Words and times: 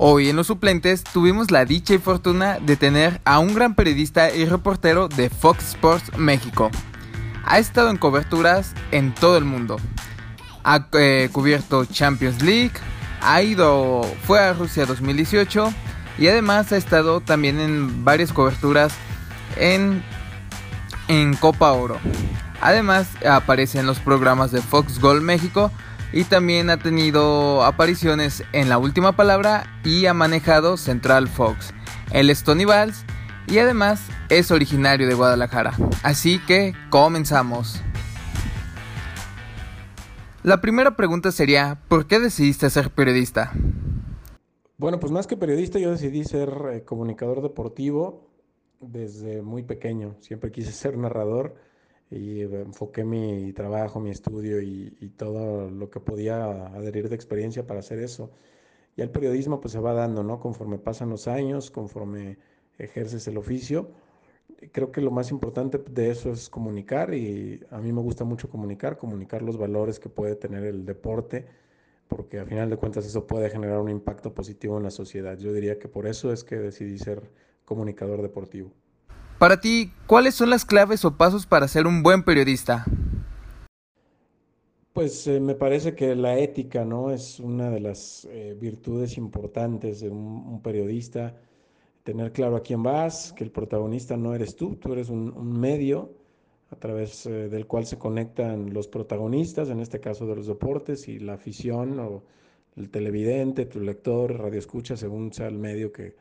Hoy 0.00 0.28
en 0.28 0.36
los 0.36 0.46
suplentes 0.46 1.02
tuvimos 1.02 1.50
la 1.50 1.64
dicha 1.64 1.92
y 1.92 1.98
fortuna 1.98 2.60
de 2.60 2.76
tener 2.76 3.20
a 3.24 3.40
un 3.40 3.52
gran 3.52 3.74
periodista 3.74 4.32
y 4.32 4.44
reportero 4.44 5.08
de 5.08 5.28
Fox 5.28 5.70
Sports 5.70 6.16
México. 6.16 6.70
Ha 7.44 7.58
estado 7.58 7.90
en 7.90 7.96
coberturas 7.96 8.74
en 8.92 9.12
todo 9.12 9.36
el 9.36 9.44
mundo. 9.44 9.76
Ha 10.62 10.86
eh, 10.92 11.28
cubierto 11.32 11.84
Champions 11.84 12.40
League, 12.42 12.74
ha 13.20 13.42
ido, 13.42 14.02
fue 14.22 14.38
a 14.38 14.52
Rusia 14.52 14.86
2018 14.86 15.74
y 16.16 16.28
además 16.28 16.70
ha 16.70 16.76
estado 16.76 17.20
también 17.20 17.58
en 17.58 18.04
varias 18.04 18.32
coberturas 18.32 18.92
en, 19.56 20.04
en 21.08 21.34
Copa 21.34 21.72
Oro. 21.72 21.98
Además 22.60 23.08
aparece 23.28 23.80
en 23.80 23.86
los 23.86 23.98
programas 23.98 24.52
de 24.52 24.62
Fox 24.62 25.00
Gold 25.00 25.22
México 25.22 25.72
y 26.12 26.24
también 26.24 26.70
ha 26.70 26.78
tenido 26.78 27.64
apariciones 27.64 28.42
en 28.52 28.68
La 28.68 28.78
Última 28.78 29.12
Palabra 29.12 29.66
y 29.84 30.06
ha 30.06 30.14
manejado 30.14 30.76
Central 30.76 31.28
Fox. 31.28 31.72
Él 32.12 32.30
es 32.30 32.44
Tony 32.44 32.64
Valls 32.64 33.04
y 33.46 33.58
además 33.58 34.06
es 34.28 34.50
originario 34.50 35.06
de 35.06 35.14
Guadalajara. 35.14 35.74
Así 36.02 36.38
que 36.38 36.74
comenzamos. 36.90 37.82
La 40.42 40.60
primera 40.60 40.96
pregunta 40.96 41.32
sería, 41.32 41.80
¿por 41.88 42.06
qué 42.06 42.18
decidiste 42.20 42.70
ser 42.70 42.90
periodista? 42.90 43.52
Bueno, 44.78 45.00
pues 45.00 45.12
más 45.12 45.26
que 45.26 45.36
periodista 45.36 45.78
yo 45.78 45.90
decidí 45.90 46.24
ser 46.24 46.50
eh, 46.72 46.84
comunicador 46.84 47.42
deportivo 47.42 48.30
desde 48.80 49.42
muy 49.42 49.62
pequeño. 49.64 50.16
Siempre 50.20 50.52
quise 50.52 50.72
ser 50.72 50.96
narrador 50.96 51.56
y 52.10 52.40
eh, 52.42 52.62
enfoqué 52.62 53.04
mi 53.04 53.52
trabajo, 53.52 54.00
mi 54.00 54.10
estudio 54.10 54.60
y, 54.62 54.90
todo 55.16 55.70
lo 55.70 55.90
que 55.90 56.00
podía 56.00 56.44
adherir 56.68 57.08
de 57.08 57.14
experiencia 57.16 57.66
para 57.66 57.80
hacer 57.80 57.98
eso. 58.00 58.30
Y 58.96 59.02
el 59.02 59.10
periodismo 59.10 59.60
pues 59.60 59.72
se 59.72 59.80
va 59.80 59.92
dando, 59.94 60.22
¿no? 60.22 60.40
Conforme 60.40 60.78
pasan 60.78 61.10
los 61.10 61.28
años, 61.28 61.70
conforme 61.70 62.38
ejerces 62.78 63.26
el 63.28 63.38
oficio. 63.38 63.90
Creo 64.72 64.92
que 64.92 65.00
lo 65.00 65.10
más 65.10 65.30
importante 65.30 65.78
de 65.78 66.10
eso 66.10 66.32
es 66.32 66.48
comunicar 66.48 67.14
y 67.14 67.60
a 67.70 67.78
mí 67.80 67.92
me 67.92 68.00
gusta 68.02 68.24
mucho 68.24 68.48
comunicar, 68.50 68.98
comunicar 68.98 69.42
los 69.42 69.56
valores 69.58 70.00
que 70.00 70.08
puede 70.08 70.36
tener 70.36 70.64
el 70.64 70.84
deporte, 70.84 71.46
porque 72.08 72.40
a 72.40 72.46
final 72.46 72.70
de 72.70 72.76
cuentas 72.76 73.06
eso 73.06 73.26
puede 73.26 73.50
generar 73.50 73.80
un 73.80 73.90
impacto 73.90 74.34
positivo 74.34 74.78
en 74.78 74.84
la 74.84 74.90
sociedad. 74.90 75.38
Yo 75.38 75.52
diría 75.52 75.78
que 75.78 75.88
por 75.88 76.06
eso 76.06 76.32
es 76.32 76.44
que 76.44 76.56
decidí 76.56 76.98
ser 76.98 77.22
comunicador 77.64 78.22
deportivo. 78.22 78.72
Para 79.38 79.60
ti, 79.60 79.92
¿cuáles 80.08 80.34
son 80.34 80.50
las 80.50 80.64
claves 80.64 81.04
o 81.04 81.16
pasos 81.16 81.46
para 81.46 81.68
ser 81.68 81.86
un 81.86 82.02
buen 82.02 82.24
periodista? 82.24 82.84
Pues 84.92 85.28
eh, 85.28 85.38
me 85.38 85.54
parece 85.54 85.94
que 85.94 86.16
la 86.16 86.36
ética, 86.40 86.84
¿no? 86.84 87.12
Es 87.12 87.38
una 87.38 87.70
de 87.70 87.78
las 87.78 88.26
eh, 88.32 88.56
virtudes 88.60 89.16
importantes 89.16 90.00
de 90.00 90.08
un, 90.08 90.60
periodista. 90.60 91.36
Tener 92.02 92.32
claro 92.32 92.56
a 92.56 92.64
quién 92.64 92.82
vas, 92.82 93.32
que 93.32 93.44
el 93.44 93.52
protagonista 93.52 94.16
no 94.16 94.34
eres 94.34 94.56
tú, 94.56 94.74
tú 94.74 94.92
eres 94.92 95.08
un, 95.08 95.60
medio 95.60 96.10
a 96.72 96.76
través 96.76 97.24
eh, 97.26 97.48
del 97.48 97.68
cual 97.68 97.86
se 97.86 97.96
conectan 97.96 98.74
los 98.74 98.88
protagonistas, 98.88 99.70
en 99.70 99.78
este 99.78 100.00
caso 100.00 100.26
de 100.26 100.34
los 100.34 100.48
deportes, 100.48 101.06
y 101.06 101.20
la 101.20 101.34
afición 101.34 102.00
o 102.00 102.24
el 102.74 102.90
televidente, 102.90 103.66
tu 103.66 103.78
lector, 103.78 104.36
radio 104.36 104.58
escucha, 104.58 104.96
según 104.96 105.32
sea 105.32 105.46
el 105.46 105.58
medio 105.58 105.92
que, 105.92 106.16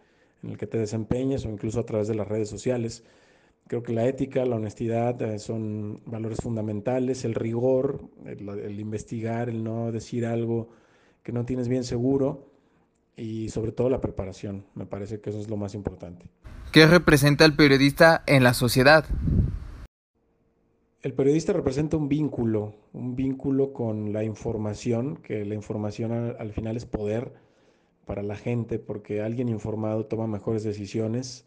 en 0.48 0.54
el 0.54 0.58
que 0.58 0.66
te 0.66 0.78
desempeñes 0.78 1.46
o 1.46 1.50
incluso 1.50 1.82
a 1.82 1.86
través 1.86 2.08
de 2.08 2.16
las 2.16 2.28
redes 2.28 2.50
sociales. 2.50 3.04
Creo 3.68 3.84
que 3.84 3.92
la 3.92 4.08
ética, 4.08 4.46
la 4.46 4.56
honestidad 4.56 5.22
eh, 5.22 5.40
son 5.40 6.02
valores 6.06 6.40
fundamentales, 6.42 7.26
el 7.26 7.36
rigor, 7.36 8.10
el, 8.26 8.80
investigar, 8.80 9.50
el 9.50 9.62
no 9.62 9.92
decir 9.92 10.26
algo 10.26 10.70
que 11.22 11.34
no 11.34 11.44
tienes 11.44 11.68
bien 11.68 11.84
seguro 11.84 12.50
y 13.18 13.50
sobre 13.50 13.74
todo 13.74 13.90
la 13.90 14.00
preparación. 14.00 14.66
Me 14.74 14.86
parece 14.86 15.20
que 15.20 15.32
eso 15.32 15.40
es 15.40 15.50
lo 15.50 15.58
más 15.58 15.76
importante. 15.76 16.28
¿Qué 16.72 16.88
representa 16.88 17.44
el 17.44 17.54
periodista 17.54 18.24
en 18.26 18.44
la 18.44 18.54
sociedad? 18.54 19.04
El 21.02 21.14
periodista 21.14 21.52
representa 21.52 21.98
un 21.98 22.08
vínculo, 22.08 22.74
un 22.94 23.18
vínculo 23.18 23.74
con 23.74 24.14
la 24.14 24.24
información, 24.24 25.18
que 25.18 25.44
la 25.44 25.56
información 25.56 26.36
al 26.40 26.54
final 26.54 26.78
es 26.78 26.86
poder 26.86 27.34
para 28.08 28.24
la 28.24 28.36
gente, 28.36 28.80
porque 28.80 29.22
alguien 29.22 29.50
informado 29.50 30.08
toma 30.08 30.26
mejores 30.26 30.64
decisiones 30.64 31.46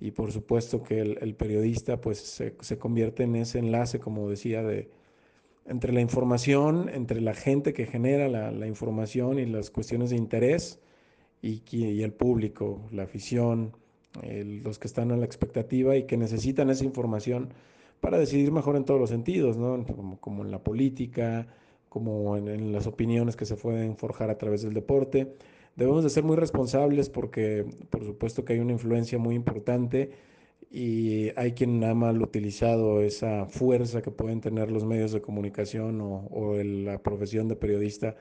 y 0.00 0.10
por 0.10 0.32
supuesto 0.32 0.82
que 0.82 1.00
el, 1.00 1.34
periodista 1.34 2.00
pues 2.00 2.18
se, 2.60 2.78
convierte 2.78 3.22
en 3.22 3.36
ese 3.36 3.58
enlace, 3.58 4.00
como 4.00 4.28
decía, 4.28 4.62
de, 4.62 4.90
entre 5.66 5.92
la 5.92 6.00
información, 6.00 6.88
entre 6.88 7.20
la 7.20 7.34
gente 7.34 7.72
que 7.72 7.86
genera 7.86 8.28
la, 8.28 8.66
información 8.66 9.38
y 9.38 9.46
las 9.46 9.70
cuestiones 9.70 10.10
de 10.10 10.16
interés 10.16 10.80
y, 11.42 11.62
y 11.70 12.02
el 12.02 12.12
público, 12.12 12.80
la 12.90 13.04
afición, 13.04 13.76
los 14.62 14.78
que 14.78 14.88
están 14.88 15.12
a 15.12 15.16
la 15.16 15.26
expectativa 15.26 15.96
y 15.96 16.04
que 16.04 16.16
necesitan 16.16 16.70
esa 16.70 16.84
información 16.84 17.50
para 18.00 18.18
decidir 18.18 18.50
mejor 18.50 18.76
en 18.76 18.84
todos 18.84 18.98
los 18.98 19.10
sentidos, 19.10 19.58
¿no? 19.58 19.84
como, 20.20 20.44
en 20.44 20.50
la 20.50 20.64
política, 20.64 21.46
como 21.90 22.38
en, 22.38 22.48
en 22.48 22.72
las 22.72 22.86
opiniones 22.86 23.36
que 23.36 23.44
se 23.44 23.56
pueden 23.56 23.96
forjar 23.98 24.30
a 24.30 24.38
través 24.38 24.62
del 24.62 24.72
deporte 24.72 25.34
debemos 25.80 26.04
de 26.04 26.10
ser 26.10 26.24
muy 26.24 26.36
responsables 26.36 27.08
porque 27.08 27.64
por 27.88 28.04
supuesto 28.04 28.44
que 28.44 28.52
hay 28.52 28.58
una 28.58 28.72
influencia 28.72 29.18
muy 29.18 29.34
importante 29.34 30.10
y 30.70 31.30
hay 31.36 31.52
quien 31.52 31.82
ha 31.84 31.94
mal 31.94 32.20
utilizado 32.20 33.00
esa 33.00 33.46
fuerza 33.46 34.02
que 34.02 34.10
pueden 34.10 34.42
tener 34.42 34.70
los 34.70 34.84
medios 34.84 35.10
de 35.12 35.22
comunicación 35.22 35.98
o, 36.02 36.56
la 36.62 37.02
profesión 37.02 37.48
de 37.48 37.56
periodista 37.56 38.14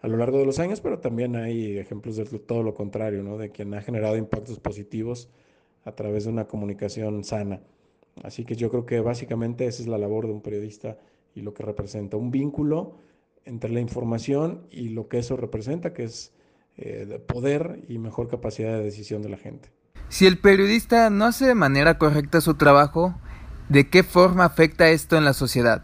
a 0.00 0.08
lo 0.08 0.16
largo 0.16 0.38
de 0.38 0.44
los 0.44 0.58
años, 0.58 0.80
pero 0.80 0.98
también 0.98 1.36
hay 1.36 1.78
ejemplos 1.78 2.16
de 2.16 2.24
todo 2.24 2.64
lo 2.64 2.74
contrario, 2.74 3.22
¿no? 3.22 3.38
de 3.38 3.50
quien 3.50 3.72
ha 3.74 3.80
generado 3.80 4.16
impactos 4.16 4.58
positivos 4.58 5.30
a 5.84 5.92
través 5.92 6.24
de 6.24 6.30
una 6.30 6.48
comunicación 6.48 7.22
sana. 7.22 7.60
Así 8.24 8.44
que 8.44 8.56
yo 8.56 8.70
creo 8.70 8.86
que 8.86 8.98
básicamente 8.98 9.66
esa 9.66 9.82
es 9.82 9.88
la 9.88 9.98
labor 9.98 10.26
de 10.26 10.32
un 10.32 10.40
periodista 10.40 10.98
y 11.32 11.42
lo 11.42 11.54
que 11.54 11.62
representa, 11.62 12.16
un 12.16 12.32
vínculo 12.32 12.96
entre 13.44 13.70
la 13.70 13.80
información 13.80 14.66
y 14.72 14.88
lo 14.88 15.08
que 15.08 15.18
eso 15.18 15.36
representa, 15.36 15.92
que 15.92 16.02
es 16.02 16.34
eh, 16.76 17.06
de 17.06 17.20
poder 17.20 17.84
y 17.88 17.98
mejor 17.98 18.28
capacidad 18.28 18.76
de 18.76 18.82
decisión 18.82 19.22
de 19.22 19.28
la 19.28 19.36
gente. 19.36 19.70
Si 20.08 20.26
el 20.26 20.38
periodista 20.38 21.08
no 21.08 21.24
hace 21.24 21.46
de 21.46 21.54
manera 21.54 21.98
correcta 21.98 22.40
su 22.40 22.54
trabajo, 22.54 23.14
¿de 23.68 23.88
qué 23.88 24.02
forma 24.02 24.44
afecta 24.44 24.90
esto 24.90 25.16
en 25.16 25.24
la 25.24 25.34
sociedad? 25.34 25.82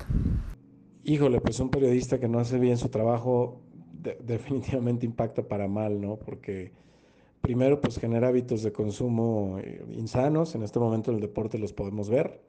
Híjole, 1.04 1.40
pues 1.40 1.60
un 1.60 1.70
periodista 1.70 2.18
que 2.18 2.28
no 2.28 2.40
hace 2.40 2.58
bien 2.58 2.76
su 2.76 2.88
trabajo 2.88 3.62
definitivamente 4.24 5.06
impacta 5.06 5.42
para 5.42 5.68
mal, 5.68 6.00
¿no? 6.00 6.16
Porque 6.16 6.72
primero 7.40 7.80
pues 7.80 7.98
genera 7.98 8.26
hábitos 8.26 8.64
de 8.64 8.72
consumo 8.72 9.58
eh, 9.62 9.84
insanos, 9.92 10.56
en 10.56 10.64
este 10.64 10.80
momento 10.80 11.12
en 11.12 11.16
el 11.16 11.22
deporte 11.22 11.58
los 11.58 11.72
podemos 11.72 12.10
ver, 12.10 12.42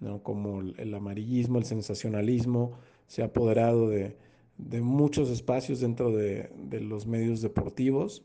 ¿no? 0.00 0.22
Como 0.22 0.60
el 0.60 0.94
amarillismo, 0.94 1.58
el 1.58 1.64
sensacionalismo 1.64 2.72
se 3.06 3.22
ha 3.22 3.26
apoderado 3.26 3.88
de, 3.88 4.16
de 4.58 4.80
muchos 4.80 5.30
espacios 5.30 5.80
dentro 5.80 6.10
de, 6.12 6.50
los 6.80 7.06
medios 7.06 7.40
deportivos 7.42 8.24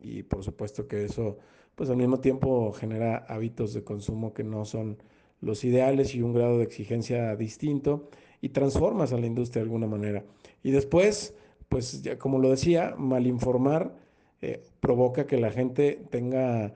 y 0.00 0.22
por 0.22 0.42
supuesto 0.42 0.86
que 0.88 1.04
eso 1.04 1.38
pues 1.74 1.90
al 1.90 1.96
mismo 1.96 2.20
tiempo 2.20 2.72
genera 2.72 3.18
hábitos 3.28 3.74
de 3.74 3.84
consumo 3.84 4.32
que 4.32 4.44
no 4.44 4.64
son 4.64 4.96
los 5.40 5.64
ideales 5.64 6.14
y 6.14 6.22
un 6.22 6.32
grado 6.32 6.58
de 6.58 6.64
exigencia 6.64 7.36
distinto 7.36 8.08
y 8.40 8.48
transformas 8.50 9.12
a 9.12 9.18
la 9.18 9.26
industria 9.26 9.60
de 9.60 9.66
alguna 9.66 9.86
manera. 9.86 10.24
Y 10.62 10.70
después, 10.70 11.34
pues 11.68 12.02
ya 12.02 12.18
como 12.18 12.38
lo 12.38 12.50
decía, 12.50 12.94
malinformar 12.96 13.94
eh, 14.40 14.62
provoca 14.80 15.26
que 15.26 15.36
la 15.36 15.50
gente 15.50 16.02
tenga 16.10 16.72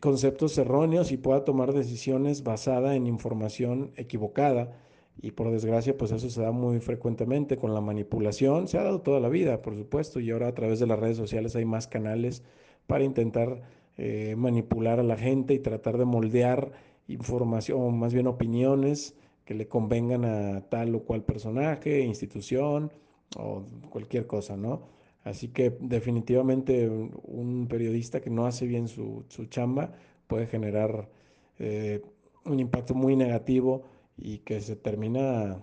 conceptos 0.00 0.56
erróneos 0.56 1.12
y 1.12 1.18
pueda 1.18 1.44
tomar 1.44 1.74
decisiones 1.74 2.42
basadas 2.42 2.96
en 2.96 3.06
información 3.06 3.92
equivocada 3.96 4.72
y 5.20 5.32
por 5.32 5.50
desgracia, 5.50 5.96
pues 5.96 6.12
eso 6.12 6.30
se 6.30 6.40
da 6.40 6.52
muy 6.52 6.80
frecuentemente 6.80 7.56
con 7.56 7.74
la 7.74 7.80
manipulación. 7.80 8.68
Se 8.68 8.78
ha 8.78 8.84
dado 8.84 9.00
toda 9.00 9.20
la 9.20 9.28
vida, 9.28 9.62
por 9.62 9.76
supuesto, 9.76 10.20
y 10.20 10.30
ahora 10.30 10.48
a 10.48 10.54
través 10.54 10.78
de 10.78 10.86
las 10.86 10.98
redes 10.98 11.16
sociales 11.16 11.56
hay 11.56 11.64
más 11.64 11.88
canales 11.88 12.44
para 12.86 13.04
intentar 13.04 13.62
eh, 13.96 14.36
manipular 14.36 15.00
a 15.00 15.02
la 15.02 15.16
gente 15.16 15.54
y 15.54 15.58
tratar 15.58 15.98
de 15.98 16.04
moldear 16.04 16.72
información, 17.08 17.80
o 17.80 17.90
más 17.90 18.14
bien 18.14 18.28
opiniones 18.28 19.16
que 19.44 19.54
le 19.54 19.66
convengan 19.66 20.24
a 20.24 20.60
tal 20.68 20.94
o 20.94 21.02
cual 21.04 21.24
personaje, 21.24 22.00
institución 22.00 22.92
o 23.36 23.62
cualquier 23.90 24.26
cosa, 24.26 24.56
¿no? 24.56 24.82
Así 25.24 25.48
que 25.48 25.76
definitivamente 25.80 26.88
un, 26.88 27.66
periodista 27.68 28.20
que 28.20 28.30
no 28.30 28.46
hace 28.46 28.66
bien 28.66 28.88
su, 28.88 29.24
chamba 29.50 29.92
puede 30.26 30.46
generar 30.46 31.08
eh, 31.58 32.02
un 32.44 32.60
impacto 32.60 32.94
muy 32.94 33.16
negativo 33.16 33.82
y 34.18 34.38
que 34.38 34.60
se 34.60 34.76
termina 34.76 35.62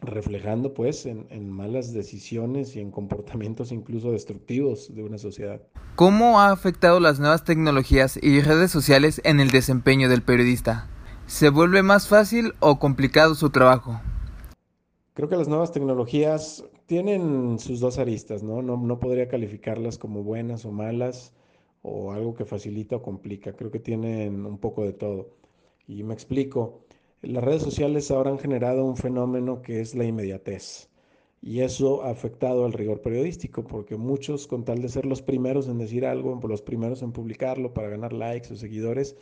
reflejando 0.00 0.74
pues 0.74 1.06
en, 1.06 1.50
malas 1.50 1.92
decisiones 1.92 2.74
y 2.74 2.80
en 2.80 2.90
comportamientos 2.90 3.72
incluso 3.72 4.12
destructivos 4.12 4.94
de 4.94 5.02
una 5.04 5.18
sociedad. 5.18 5.62
¿Cómo 5.94 6.40
ha 6.40 6.50
afectado 6.50 7.00
las 7.00 7.20
nuevas 7.20 7.44
tecnologías 7.44 8.18
y 8.20 8.40
redes 8.40 8.70
sociales 8.70 9.20
en 9.24 9.40
el 9.40 9.50
desempeño 9.50 10.08
del 10.08 10.22
periodista? 10.22 10.88
¿Se 11.26 11.50
vuelve 11.50 11.82
más 11.82 12.08
fácil 12.08 12.54
o 12.60 12.78
complicado 12.78 13.34
su 13.34 13.50
trabajo? 13.50 14.00
Creo 15.14 15.28
que 15.28 15.36
las 15.36 15.48
nuevas 15.48 15.72
tecnologías 15.72 16.64
tienen 16.86 17.58
sus 17.58 17.80
dos 17.80 17.98
aristas, 17.98 18.42
¿no? 18.42 18.62
No, 18.62 18.76
no 18.76 18.98
podría 18.98 19.28
calificarlas 19.28 19.98
como 19.98 20.22
buenas 20.22 20.64
o 20.64 20.72
malas 20.72 21.32
o 21.82 22.12
algo 22.12 22.34
que 22.34 22.44
facilita 22.44 22.96
o 22.96 23.02
complica. 23.02 23.52
Creo 23.52 23.70
que 23.70 23.78
tienen 23.78 24.46
un 24.46 24.58
poco 24.58 24.84
de 24.84 24.92
todo. 24.92 25.36
Y 25.86 26.02
me 26.02 26.14
explico. 26.14 26.81
Las 27.22 27.44
redes 27.44 27.62
sociales 27.62 28.10
ahora 28.10 28.30
han 28.30 28.38
generado 28.38 28.84
un 28.84 28.96
fenómeno 28.96 29.62
que 29.62 29.80
es 29.80 29.94
la 29.94 30.04
inmediatez. 30.04 30.88
Y 31.40 31.60
eso 31.60 32.02
ha 32.02 32.10
afectado 32.10 32.64
al 32.64 32.72
rigor 32.72 33.00
periodístico, 33.00 33.64
porque 33.64 33.96
muchos, 33.96 34.48
con 34.48 34.64
tal 34.64 34.82
de 34.82 34.88
ser 34.88 35.06
los 35.06 35.22
primeros 35.22 35.68
en 35.68 35.78
decir 35.78 36.04
algo, 36.04 36.40
los 36.48 36.62
primeros 36.62 37.00
en 37.02 37.12
publicarlo 37.12 37.74
para 37.74 37.88
ganar 37.88 38.12
likes 38.12 38.52
o 38.52 38.56
seguidores, 38.56 39.16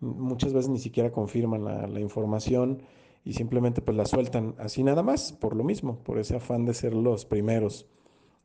muchas 0.00 0.52
veces 0.52 0.68
ni 0.70 0.78
siquiera 0.78 1.10
confirman 1.12 1.64
la, 1.64 2.00
información 2.00 2.82
y 3.24 3.32
simplemente 3.32 3.80
pues 3.80 3.96
la 3.96 4.04
sueltan 4.04 4.54
así 4.58 4.82
nada 4.82 5.02
más, 5.02 5.32
por 5.32 5.56
lo 5.56 5.64
mismo, 5.64 5.98
por 6.02 6.18
ese 6.18 6.36
afán 6.36 6.66
de 6.66 6.74
ser 6.74 6.94
los 6.94 7.24
primeros. 7.24 7.86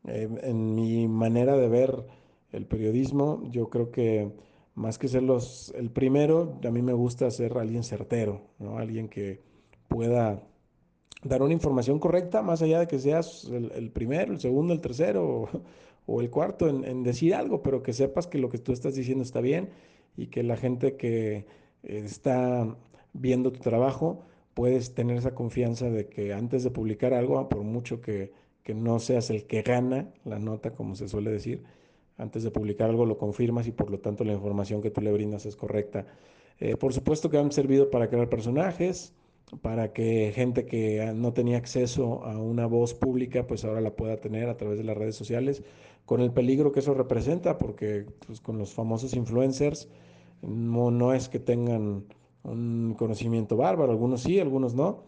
Eh, 0.07 0.30
en 0.44 0.74
mi 0.74 1.07
manera 1.07 1.57
de 1.57 1.68
ver 1.68 2.06
el 2.54 2.66
periodismo, 2.66 3.44
yo 3.50 3.69
creo 3.69 3.92
que 3.92 4.31
más 4.75 4.97
que 4.97 5.07
ser 5.07 5.23
los, 5.23 5.73
el 5.75 5.91
primero, 5.91 6.59
a 6.63 6.71
mí 6.71 6.81
me 6.81 6.94
gusta 6.94 7.29
ser 7.31 7.57
alguien 7.57 7.83
certero, 7.83 8.41
¿no? 8.59 8.77
alguien 8.77 9.09
que 9.09 9.41
pueda 9.88 10.44
dar 11.23 11.41
una 11.41 11.53
información 11.53 12.00
correcta, 12.00 12.41
más 12.41 12.62
allá 12.62 12.79
de 12.79 12.88
que 12.88 13.00
seas 13.00 13.45
el, 13.45 13.91
primero, 13.91 14.33
el 14.33 14.39
segundo, 14.39 14.73
el 14.73 14.81
tercero 14.81 15.50
o, 16.06 16.21
el 16.21 16.29
cuarto 16.29 16.68
en, 16.68 17.03
decir 17.03 17.35
algo, 17.35 17.62
pero 17.62 17.83
que 17.83 17.94
sepas 17.94 18.27
que 18.27 18.38
lo 18.38 18.50
que 18.50 18.57
tú 18.57 18.71
estás 18.71 18.95
diciendo 18.95 19.23
está 19.23 19.41
bien 19.41 19.69
y 20.18 20.27
que 20.27 20.44
la 20.44 20.57
gente 20.57 20.95
que 20.95 21.45
eh, 21.83 22.01
está 22.06 22.75
viendo 23.13 23.51
tu 23.51 23.59
trabajo 23.59 24.25
puedes 24.53 24.94
tener 24.94 25.18
esa 25.18 25.35
confianza 25.35 25.89
de 25.89 26.07
que 26.07 26.33
antes 26.33 26.63
de 26.63 26.71
publicar 26.71 27.13
algo, 27.13 27.47
por 27.50 27.63
mucho 27.63 28.01
que, 28.01 28.33
que 28.63 28.73
no 28.73 29.00
seas 29.00 29.29
el 29.29 29.45
que 29.45 29.62
gana 29.62 30.13
la 30.25 30.39
nota, 30.39 30.71
como 30.71 30.95
se 30.95 31.07
suele 31.07 31.31
decir, 31.31 31.63
antes 32.21 32.44
de 32.44 32.51
publicar 32.51 32.89
algo 32.89 33.06
lo 33.06 33.18
confirmas 33.18 33.68
y 33.68 33.71
por 33.71 33.89
lo 33.89 34.00
tanto 34.00 34.23
la 34.23 34.33
información 34.33 34.81
que 34.81 34.91
tú 34.91 35.01
le 35.01 35.12
brindas 35.12 35.45
es 35.45 35.56
correcta. 35.56 36.06
Eh, 36.59 36.77
por 36.77 36.94
supuesto 36.94 37.29
que 37.29 37.38
han 37.38 37.51
servido 37.51 37.89
para 37.89 38.09
crear 38.09 38.29
personajes, 38.29 39.13
para 39.62 39.91
que 39.91 40.31
gente 40.33 40.65
que 40.65 41.12
no 41.15 41.33
tenía 41.33 41.57
acceso 41.57 42.23
a 42.23 42.38
una 42.38 42.68
voz 42.68 42.94
pública, 42.94 43.47
pues 43.47 43.65
ahora 43.65 43.81
la 43.81 43.95
pueda 43.95 44.18
tener 44.18 44.47
a 44.47 44.57
través 44.57 44.77
de 44.77 44.83
las 44.83 44.95
redes 44.95 45.15
sociales, 45.15 45.63
con 46.06 46.21
el 46.21 46.31
peligro 46.31 46.71
que 46.71 46.79
eso 46.81 46.94
representa, 46.94 47.57
porque 47.57 48.06
pues, 48.27 48.39
con 48.39 48.57
los 48.57 48.73
famosos 48.73 49.13
influencers 49.13 49.89
no, 50.41 50.91
no 50.91 51.13
es 51.13 51.27
que 51.29 51.39
tengan 51.39 52.06
un 52.44 52.95
conocimiento 52.97 53.57
bárbaro, 53.57 53.91
algunos 53.91 54.21
sí, 54.21 54.39
algunos 54.39 54.73
no, 54.73 55.03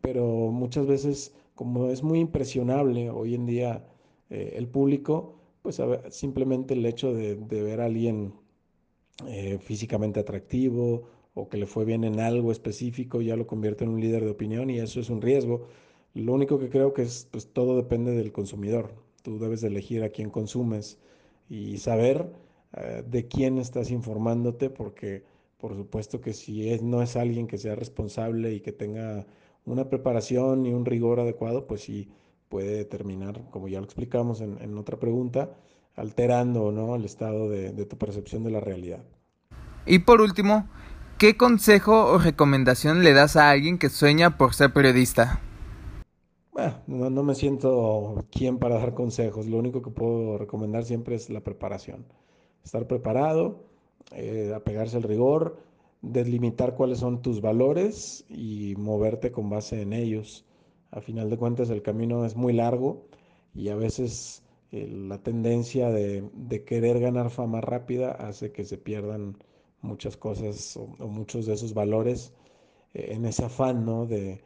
pero 0.00 0.50
muchas 0.50 0.86
veces 0.86 1.34
como 1.54 1.88
es 1.88 2.02
muy 2.02 2.18
impresionable 2.18 3.10
hoy 3.10 3.34
en 3.34 3.46
día 3.46 3.86
eh, 4.30 4.54
el 4.56 4.66
público, 4.68 5.34
pues 5.62 5.80
simplemente 6.10 6.74
el 6.74 6.84
hecho 6.84 7.14
de, 7.14 7.34
ver 7.36 7.80
a 7.80 7.86
alguien 7.86 8.34
eh, 9.26 9.58
físicamente 9.60 10.20
atractivo 10.20 11.04
o 11.34 11.48
que 11.48 11.56
le 11.56 11.66
fue 11.66 11.84
bien 11.84 12.04
en 12.04 12.20
algo 12.20 12.52
específico 12.52 13.22
ya 13.22 13.36
lo 13.36 13.46
convierte 13.46 13.84
en 13.84 13.90
un 13.90 14.00
líder 14.00 14.24
de 14.24 14.30
opinión 14.30 14.70
y 14.70 14.78
eso 14.78 15.00
es 15.00 15.08
un 15.08 15.22
riesgo. 15.22 15.68
Lo 16.14 16.34
único 16.34 16.58
que 16.58 16.68
creo 16.68 16.92
que 16.92 17.02
es, 17.02 17.28
pues 17.30 17.48
todo 17.52 17.76
depende 17.76 18.12
del 18.12 18.32
consumidor. 18.32 18.92
Tú 19.22 19.38
debes 19.38 19.60
de 19.62 19.68
elegir 19.68 20.02
a 20.02 20.10
quién 20.10 20.30
consumes 20.30 20.98
y 21.48 21.78
saber 21.78 22.32
eh, 22.76 23.02
de 23.06 23.28
quién 23.28 23.58
estás 23.58 23.90
informándote 23.90 24.68
porque 24.68 25.24
por 25.58 25.76
supuesto 25.76 26.20
que 26.20 26.32
si 26.32 26.70
es, 26.70 26.82
no 26.82 27.02
es 27.02 27.16
alguien 27.16 27.46
que 27.46 27.56
sea 27.56 27.76
responsable 27.76 28.52
y 28.52 28.60
que 28.60 28.72
tenga 28.72 29.26
una 29.64 29.88
preparación 29.88 30.66
y 30.66 30.72
un 30.72 30.84
rigor 30.84 31.20
adecuado, 31.20 31.68
pues 31.68 31.82
sí 31.82 32.08
puede 32.52 32.84
terminar, 32.84 33.48
como 33.50 33.66
ya 33.66 33.78
lo 33.78 33.86
explicamos 33.86 34.42
en, 34.42 34.76
otra 34.76 34.98
pregunta, 34.98 35.54
alterando 35.96 36.70
¿no? 36.70 36.96
el 36.96 37.06
estado 37.06 37.48
de, 37.48 37.86
tu 37.86 37.96
percepción 37.96 38.44
de 38.44 38.50
la 38.50 38.60
realidad. 38.60 39.02
Y 39.86 40.00
por 40.00 40.20
último, 40.20 40.68
¿qué 41.16 41.38
consejo 41.38 42.12
o 42.12 42.18
recomendación 42.18 43.04
le 43.04 43.14
das 43.14 43.36
a 43.36 43.48
alguien 43.48 43.78
que 43.78 43.88
sueña 43.88 44.36
por 44.36 44.52
ser 44.52 44.70
periodista? 44.74 45.40
Bueno, 46.52 46.74
no, 46.86 47.22
me 47.22 47.34
siento 47.34 48.22
quien 48.30 48.58
para 48.58 48.78
dar 48.78 48.92
consejos. 48.92 49.46
Lo 49.46 49.56
único 49.56 49.80
que 49.80 49.90
puedo 49.90 50.36
recomendar 50.36 50.84
siempre 50.84 51.14
es 51.14 51.30
la 51.30 51.40
preparación. 51.40 52.04
Estar 52.62 52.86
preparado, 52.86 53.64
eh, 54.14 54.52
apegarse 54.54 54.98
al 54.98 55.04
rigor, 55.04 55.56
delimitar 56.02 56.74
cuáles 56.74 56.98
son 56.98 57.22
tus 57.22 57.40
valores 57.40 58.26
y 58.28 58.74
moverte 58.76 59.32
con 59.32 59.48
base 59.48 59.80
en 59.80 59.94
ellos. 59.94 60.44
A 60.92 61.00
final 61.00 61.30
de 61.30 61.38
cuentas 61.38 61.70
el 61.70 61.82
camino 61.82 62.26
es 62.26 62.36
muy 62.36 62.52
largo 62.52 63.06
y 63.54 63.70
a 63.70 63.76
veces 63.76 64.42
eh, 64.70 64.86
la 64.86 65.22
tendencia 65.22 65.90
de, 65.90 66.30
querer 66.66 67.00
ganar 67.00 67.30
fama 67.30 67.62
rápida 67.62 68.12
hace 68.12 68.52
que 68.52 68.64
se 68.64 68.76
pierdan 68.76 69.38
muchas 69.80 70.18
cosas 70.18 70.76
o, 70.76 70.86
muchos 71.08 71.46
de 71.46 71.54
esos 71.54 71.72
valores 71.72 72.34
eh, 72.92 73.08
en 73.12 73.24
ese 73.24 73.44
afán 73.46 73.86
¿no? 73.86 74.06
de, 74.06 74.42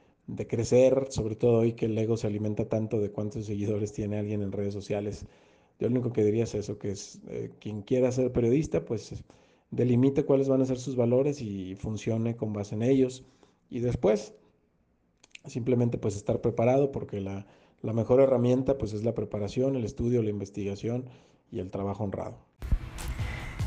crecer, 0.48 1.06
sobre 1.10 1.34
todo 1.34 1.58
hoy 1.58 1.72
que 1.72 1.87
el 1.87 1.98
ego 1.98 2.16
se 2.16 2.28
alimenta 2.28 2.69
tanto 2.69 3.00
de 3.00 3.10
cuántos 3.10 3.46
seguidores 3.46 3.93
tiene 3.93 4.19
alguien 4.19 4.43
en 4.43 4.52
redes 4.52 4.72
sociales. 4.72 5.26
Yo 5.81 5.88
lo 5.88 5.94
único 5.94 6.12
que 6.12 6.25
diría 6.25 6.44
es 6.44 6.54
eso, 6.54 6.78
que 6.78 6.90
es 6.93 7.20
eh, 7.28 7.50
quien 7.58 7.82
quiera 7.82 8.12
ser 8.12 8.32
periodista, 8.32 8.84
pues 8.84 9.25
delimite 9.72 10.25
cuáles 10.25 10.48
van 10.48 10.62
a 10.62 10.66
ser 10.66 10.78
sus 10.78 10.94
valores 10.94 11.43
y 11.43 11.75
funcione 11.75 12.37
con 12.37 12.52
base 12.52 12.76
en 12.76 12.82
ellos. 12.82 13.25
Y 13.69 13.81
después, 13.81 14.32
simplemente 15.46 15.98
pues 15.98 16.16
estar 16.16 16.40
preparado 16.40 16.93
porque 16.93 17.20
la, 17.20 17.46
mejor 17.82 18.20
herramienta 18.20 18.78
pues 18.78 18.93
es 18.93 19.04
la 19.04 19.14
preparación, 19.14 19.76
el 19.76 19.84
estudio, 19.84 20.22
la 20.22 20.31
investigación 20.31 21.04
y 21.50 21.60
el 21.60 21.70
trabajo 21.70 22.04
honrado. 22.04 22.38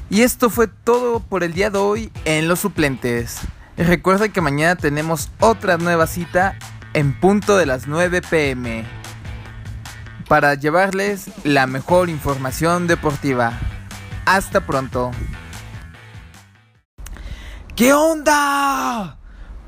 Y 0.10 0.22
esto 0.22 0.50
fue 0.50 0.68
todo 0.68 1.20
por 1.20 1.44
el 1.44 1.54
día 1.54 1.70
de 1.70 1.78
hoy 1.78 2.12
en 2.26 2.48
Los 2.48 2.60
Suplentes. 2.60 3.40
Recuerda 3.78 4.30
que 4.30 4.42
mañana 4.42 4.76
tenemos 4.76 5.30
otra 5.40 5.78
nueva 5.78 6.08
cita 6.08 6.58
en 6.94 7.18
punto 7.20 7.58
de 7.58 7.66
las 7.66 7.88
9 7.88 8.22
pm 8.30 8.84
para 10.28 10.56
llevarles 10.56 11.28
la 11.44 11.68
mejor 11.68 12.10
información 12.10 12.88
deportiva. 12.88 13.60
Hasta 14.26 14.66
pronto. 14.66 15.12
¿Qué 17.76 17.94
onda? 17.94 19.19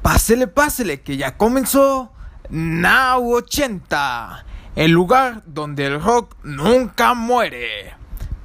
Pásele, 0.01 0.47
pásele, 0.47 1.01
que 1.01 1.17
ya 1.17 1.37
comenzó 1.37 2.11
Now 2.49 3.35
80, 3.35 4.45
el 4.75 4.91
lugar 4.91 5.43
donde 5.45 5.85
el 5.85 6.01
rock 6.01 6.35
nunca 6.43 7.13
muere. 7.13 7.93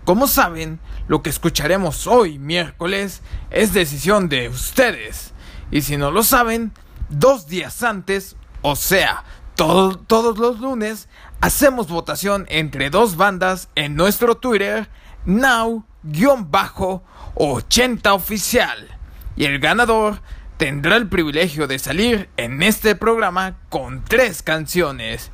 Como 0.05 0.29
saben, 0.29 0.79
lo 1.09 1.23
que 1.23 1.31
escucharemos 1.31 2.07
hoy 2.07 2.39
miércoles 2.39 3.23
es 3.51 3.73
decisión 3.73 4.29
de 4.29 4.49
ustedes. 4.49 5.33
Y 5.71 5.83
si 5.83 5.97
no 5.97 6.11
lo 6.11 6.23
saben, 6.23 6.73
dos 7.09 7.47
días 7.47 7.83
antes, 7.83 8.37
o 8.63 8.77
sea, 8.77 9.25
todos 9.55 10.39
los 10.39 10.61
lunes, 10.61 11.09
hacemos 11.41 11.89
votación 11.89 12.45
entre 12.49 12.91
dos 12.91 13.17
bandas 13.17 13.71
en 13.75 13.97
nuestro 13.97 14.37
Twitter, 14.37 14.89
now-80 15.25 18.15
oficial. 18.15 18.99
Y 19.35 19.47
el 19.47 19.59
ganador 19.59 20.21
tendrá 20.57 20.97
el 20.97 21.09
privilegio 21.09 21.67
de 21.67 21.79
salir 21.79 22.29
en 22.37 22.63
este 22.63 22.95
programa 22.95 23.57
con 23.69 24.05
tres 24.05 24.43
canciones. 24.43 25.31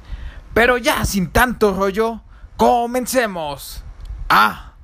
Pero 0.54 0.76
ya 0.78 1.04
sin 1.04 1.30
tanto 1.30 1.74
rollo, 1.74 2.20
comencemos. 2.56 3.84
Ah, 4.28 4.74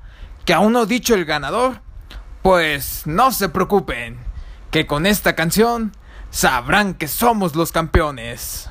que 0.45 0.55
aún 0.55 0.73
no 0.73 0.87
dicho 0.87 1.15
el 1.15 1.25
ganador. 1.25 1.81
Pues 2.43 3.03
no 3.05 3.33
se 3.33 3.49
preocupen, 3.49 4.17
que 4.71 4.87
con 4.87 5.07
esta 5.07 5.35
canción 5.35 5.93
sabrán 6.31 6.95
que 6.95 7.09
somos 7.09 7.55
los 7.57 7.73
campeones. 7.73 8.71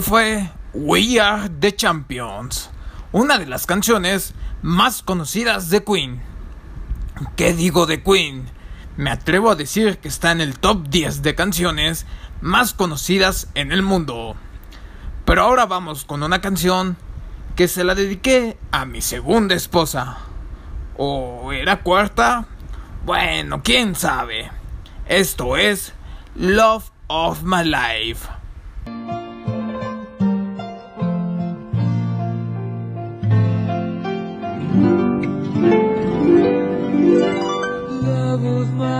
fue 0.00 0.50
We 0.72 1.20
Are 1.20 1.48
the 1.48 1.74
Champions, 1.74 2.70
una 3.12 3.38
de 3.38 3.46
las 3.46 3.66
canciones 3.66 4.34
más 4.62 5.02
conocidas 5.02 5.70
de 5.70 5.82
Queen. 5.82 6.22
¿Qué 7.36 7.52
digo 7.54 7.86
de 7.86 8.02
Queen? 8.02 8.46
Me 8.96 9.10
atrevo 9.10 9.50
a 9.50 9.56
decir 9.56 9.98
que 9.98 10.08
está 10.08 10.32
en 10.32 10.40
el 10.40 10.58
top 10.58 10.88
10 10.88 11.22
de 11.22 11.34
canciones 11.34 12.06
más 12.40 12.72
conocidas 12.72 13.48
en 13.54 13.72
el 13.72 13.82
mundo. 13.82 14.36
Pero 15.24 15.42
ahora 15.42 15.66
vamos 15.66 16.04
con 16.04 16.22
una 16.22 16.40
canción 16.40 16.96
que 17.56 17.68
se 17.68 17.84
la 17.84 17.94
dediqué 17.94 18.58
a 18.70 18.84
mi 18.84 19.00
segunda 19.02 19.54
esposa. 19.54 20.18
¿O 20.96 21.52
era 21.52 21.82
cuarta? 21.82 22.46
Bueno, 23.04 23.62
quién 23.62 23.94
sabe. 23.94 24.50
Esto 25.06 25.56
es 25.56 25.92
Love 26.34 26.90
of 27.08 27.42
My 27.42 27.64
Life. 27.64 28.39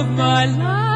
of 0.00 0.10
my 0.10 0.44
life, 0.44 0.95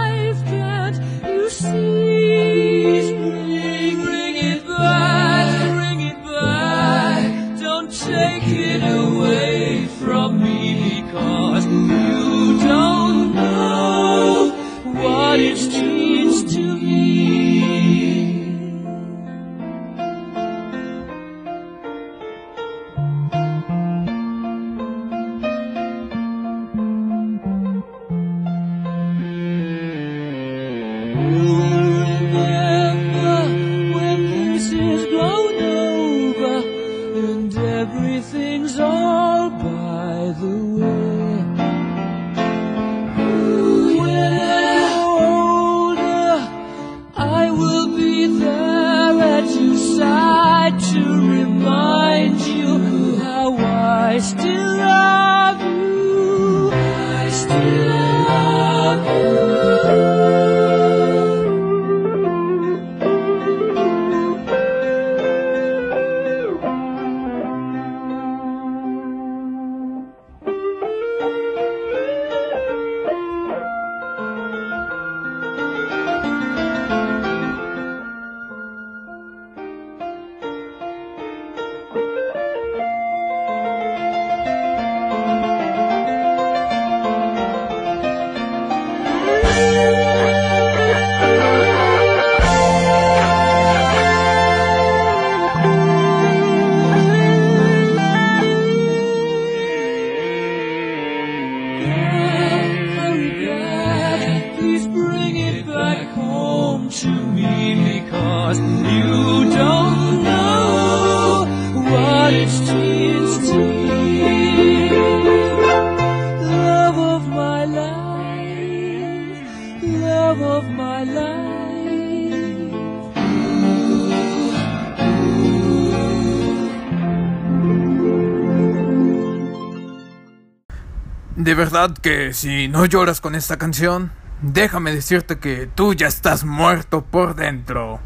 verdad 131.61 131.93
que 131.93 132.33
si 132.33 132.69
no 132.69 132.87
lloras 132.87 133.21
con 133.21 133.35
esta 133.35 133.59
canción, 133.59 134.13
déjame 134.41 134.95
decirte 134.95 135.39
que 135.39 135.67
tú 135.67 135.93
ya 135.93 136.07
estás 136.07 136.43
muerto 136.43 137.05
por 137.05 137.35
dentro. 137.35 138.01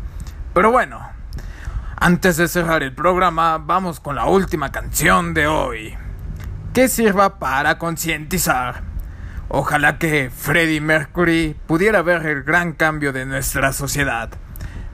Pero 0.53 0.73
bueno, 0.73 1.09
antes 1.95 2.37
de 2.37 2.49
cerrar 2.49 2.83
el 2.83 2.93
programa, 2.93 3.59
vamos 3.59 4.01
con 4.01 4.17
la 4.17 4.25
última 4.25 4.73
canción 4.73 5.35
de 5.35 5.47
hoy, 5.47 5.97
que 6.73 6.89
sirva 6.89 7.39
para 7.39 7.79
concientizar. 7.79 8.83
Ojalá 9.49 9.99
que 9.99 10.31
Freddie 10.31 10.81
Mercury 10.81 11.55
pudiera 11.69 12.03
ver 12.03 12.27
el 12.27 12.43
gran 12.43 12.73
cambio 12.73 13.13
de 13.13 13.25
nuestra 13.25 13.73
sociedad. 13.73 14.31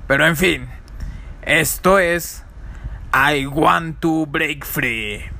Pero 0.07 0.27
en 0.27 0.37
fin, 0.37 0.69
esto 1.41 1.99
es 1.99 2.45
I 3.15 3.47
Want 3.47 4.01
to 4.01 4.27
Break 4.27 4.67
Free. 4.67 5.40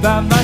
By 0.00 0.20
my 0.20 0.37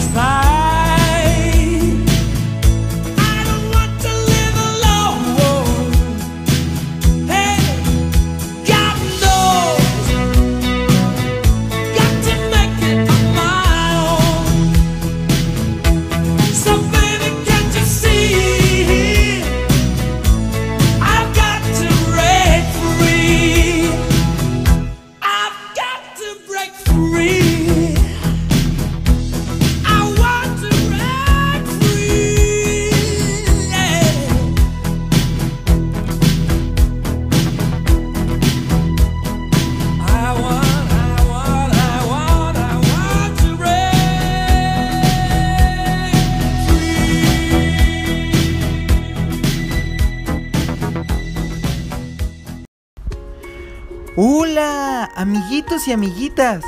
Hola, 54.17 55.11
amiguitos 55.17 55.89
y 55.89 55.93
amiguitas. 55.93 56.63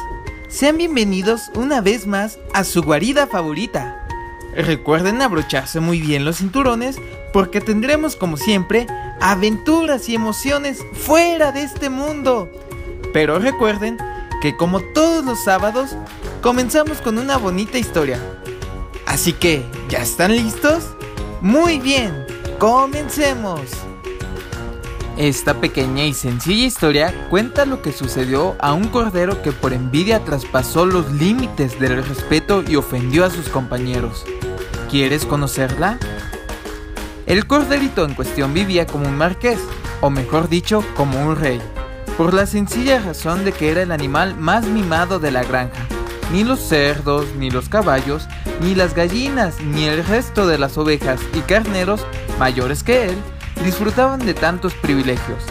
Sean 0.49 0.79
bienvenidos 0.79 1.53
una 1.55 1.81
vez 1.81 2.05
más 2.05 2.41
a 2.53 2.65
su 2.65 2.83
guarida 2.83 3.29
favorita. 3.29 4.05
Recuerden 4.57 5.23
abrocharse 5.23 5.79
muy 5.79 6.01
bien 6.01 6.25
los 6.25 6.39
cinturones 6.39 6.97
porque 7.33 7.61
tendremos 7.61 8.17
como 8.17 8.37
siempre 8.37 8.89
aventuras 9.21 10.09
y 10.09 10.17
emociones 10.17 10.85
fuera 10.95 11.53
de 11.53 11.63
este 11.63 11.89
mundo. 11.89 12.51
Pero 13.13 13.39
recuerden 13.39 13.97
que 14.43 14.57
como 14.57 14.81
todos 14.81 15.25
los 15.25 15.45
sábados 15.45 15.95
comenzamos 16.43 17.01
con 17.01 17.17
una 17.17 17.37
bonita 17.37 17.79
historia. 17.79 18.21
Así 19.07 19.33
que, 19.33 19.65
¿ya 19.89 20.03
están 20.03 20.35
listos? 20.35 20.97
Muy 21.41 21.79
bien, 21.79 22.27
comencemos. 22.59 23.61
Esta 25.17 25.55
pequeña 25.55 26.05
y 26.05 26.13
sencilla 26.13 26.67
historia 26.67 27.29
cuenta 27.31 27.65
lo 27.65 27.81
que 27.81 27.93
sucedió 27.93 28.55
a 28.59 28.75
un 28.75 28.89
cordero 28.89 29.41
que 29.41 29.51
por 29.51 29.73
envidia 29.73 30.23
traspasó 30.23 30.85
los 30.85 31.11
límites 31.11 31.81
del 31.81 32.05
respeto 32.05 32.63
y 32.63 32.77
ofendió 32.77 33.25
a 33.25 33.31
sus 33.31 33.49
compañeros. 33.49 34.27
¿Quieres 34.91 35.25
conocerla? 35.25 35.99
El 37.25 37.47
corderito 37.47 38.05
en 38.05 38.13
cuestión 38.13 38.53
vivía 38.53 38.87
como 38.87 39.09
un 39.09 39.17
marqués, 39.17 39.59
o 40.03 40.11
mejor 40.11 40.51
dicho, 40.51 40.85
como 40.95 41.27
un 41.27 41.37
rey, 41.37 41.63
por 42.19 42.35
la 42.35 42.45
sencilla 42.45 42.99
razón 43.01 43.43
de 43.47 43.53
que 43.53 43.71
era 43.71 43.81
el 43.81 43.93
animal 43.93 44.37
más 44.37 44.67
mimado 44.67 45.19
de 45.19 45.31
la 45.31 45.45
granja. 45.45 45.87
Ni 46.31 46.45
los 46.45 46.61
cerdos, 46.61 47.25
ni 47.39 47.51
los 47.51 47.71
caballos, 47.71 48.29
ni 48.61 48.75
las 48.75 48.95
gallinas, 48.95 49.61
ni 49.63 49.85
el 49.85 50.05
resto 50.05 50.47
de 50.47 50.59
las 50.59 50.77
ovejas 50.77 51.21
y 51.33 51.41
carneros 51.41 52.05
mayores 52.39 52.83
que 52.83 53.07
él 53.07 53.17
disfrutaban 53.65 54.25
de 54.25 54.35
tantos 54.35 54.75
privilegios. 54.75 55.45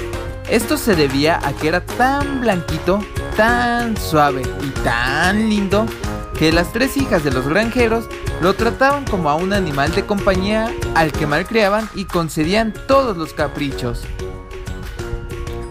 Esto 0.49 0.77
se 0.77 0.95
debía 0.95 1.39
a 1.43 1.53
que 1.53 1.67
era 1.67 1.85
tan 1.85 2.41
blanquito, 2.41 2.99
tan 3.35 3.97
suave 3.97 4.43
y 4.61 4.69
tan 4.81 5.49
lindo 5.49 5.85
que 6.37 6.51
las 6.51 6.71
tres 6.71 6.97
hijas 6.97 7.23
de 7.23 7.31
los 7.31 7.47
granjeros 7.47 8.05
lo 8.41 8.53
trataban 8.53 9.05
como 9.05 9.29
a 9.29 9.35
un 9.35 9.53
animal 9.53 9.93
de 9.95 10.05
compañía 10.05 10.71
al 10.93 11.11
que 11.11 11.25
malcriaban 11.25 11.89
y 11.95 12.05
concedían 12.05 12.73
todos 12.87 13.17
los 13.17 13.33
caprichos. 13.33 14.03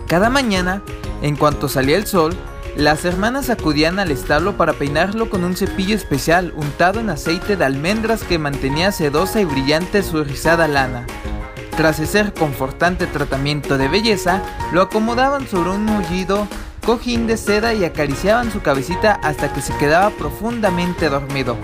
Cada 0.09 0.31
mañana, 0.31 0.83
en 1.23 1.37
cuanto 1.37 1.69
salía 1.69 1.97
el 1.97 2.07
sol, 2.07 2.35
las 2.77 3.05
hermanas 3.05 3.51
acudían 3.51 4.01
al 4.01 4.11
establo 4.11 4.57
para 4.57 4.73
peinarlo 4.73 5.31
con 5.31 5.45
un 5.45 5.57
cepillo 5.57 5.95
especial 5.95 6.53
untado 6.57 6.99
en 6.99 7.11
aceite 7.11 7.57
de 7.57 7.65
almendras 7.65 8.25
que 8.25 8.39
mantenía 8.39 8.91
sedosa 8.91 9.41
y 9.41 9.45
brillante 9.45 10.03
su 10.03 10.25
rizada 10.25 10.67
lana. 10.67 11.07
Tras 11.77 11.99
ese 11.99 12.33
confortante 12.33 13.09
tratamiento 13.09 13.79
de 13.79 13.89
belleza, 13.89 14.43
lo 14.73 14.83
acomodaban 14.83 15.49
sobre 15.49 15.71
un 15.71 15.85
mullido 15.85 16.47
cojín 16.87 17.27
de 17.27 17.37
seda 17.37 17.75
y 17.75 17.85
acariciaban 17.85 18.53
su 18.53 18.61
cabecita 18.61 19.19
hasta 19.23 19.53
que 19.53 19.61
se 19.61 19.75
quedaba 19.77 20.11
profundamente 20.11 21.09
dormido. 21.09 21.57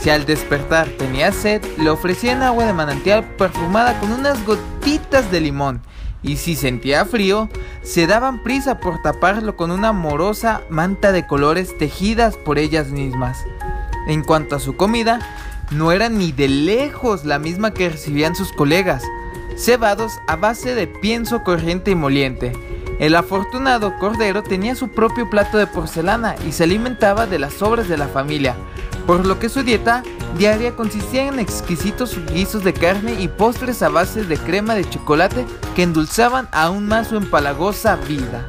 Si 0.00 0.08
al 0.08 0.24
despertar 0.24 0.88
tenía 0.98 1.32
sed, 1.32 1.62
le 1.76 1.90
ofrecían 1.90 2.42
agua 2.42 2.64
de 2.64 2.72
manantial 2.72 3.24
perfumada 3.36 4.00
con 4.00 4.12
unas 4.12 4.42
gotitas 4.46 5.30
de 5.30 5.40
limón. 5.40 5.82
Y 6.22 6.38
si 6.38 6.56
sentía 6.56 7.04
frío, 7.04 7.50
se 7.82 8.06
daban 8.06 8.42
prisa 8.42 8.80
por 8.80 9.02
taparlo 9.02 9.56
con 9.56 9.70
una 9.70 9.88
amorosa 9.88 10.62
manta 10.70 11.12
de 11.12 11.26
colores 11.26 11.76
tejidas 11.76 12.36
por 12.36 12.58
ellas 12.58 12.88
mismas. 12.88 13.44
En 14.08 14.22
cuanto 14.22 14.56
a 14.56 14.60
su 14.60 14.76
comida, 14.76 15.20
no 15.70 15.92
era 15.92 16.08
ni 16.08 16.32
de 16.32 16.48
lejos 16.48 17.24
la 17.24 17.38
misma 17.38 17.72
que 17.72 17.88
recibían 17.88 18.34
sus 18.34 18.52
colegas, 18.52 19.04
cebados 19.56 20.20
a 20.26 20.36
base 20.36 20.74
de 20.74 20.86
pienso 20.86 21.42
corriente 21.42 21.90
y 21.90 21.94
moliente. 21.94 22.52
El 22.98 23.16
afortunado 23.16 23.98
Cordero 23.98 24.42
tenía 24.42 24.74
su 24.74 24.88
propio 24.88 25.28
plato 25.28 25.58
de 25.58 25.66
porcelana 25.66 26.36
y 26.46 26.52
se 26.52 26.64
alimentaba 26.64 27.26
de 27.26 27.38
las 27.38 27.54
sobras 27.54 27.88
de 27.88 27.96
la 27.96 28.08
familia, 28.08 28.54
por 29.06 29.26
lo 29.26 29.38
que 29.38 29.48
su 29.48 29.62
dieta 29.62 30.02
diaria 30.38 30.76
consistía 30.76 31.26
en 31.26 31.38
exquisitos 31.38 32.16
guisos 32.32 32.64
de 32.64 32.72
carne 32.72 33.20
y 33.20 33.28
postres 33.28 33.82
a 33.82 33.88
base 33.88 34.24
de 34.24 34.36
crema 34.36 34.74
de 34.74 34.88
chocolate 34.88 35.44
que 35.74 35.82
endulzaban 35.82 36.48
aún 36.52 36.86
más 36.86 37.08
su 37.08 37.16
empalagosa 37.16 37.96
vida. 37.96 38.46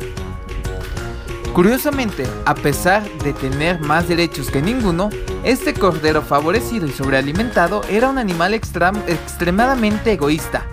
Curiosamente, 1.53 2.25
a 2.45 2.55
pesar 2.55 3.03
de 3.23 3.31
tener 3.33 3.79
más 3.79 4.07
derechos 4.07 4.49
que 4.49 4.61
ninguno, 4.61 5.09
este 5.43 5.73
cordero 5.73 6.23
favorecido 6.23 6.87
y 6.87 6.91
sobrealimentado 6.91 7.83
era 7.89 8.09
un 8.09 8.17
animal 8.17 8.55
extremadamente 8.55 10.13
egoísta. 10.13 10.65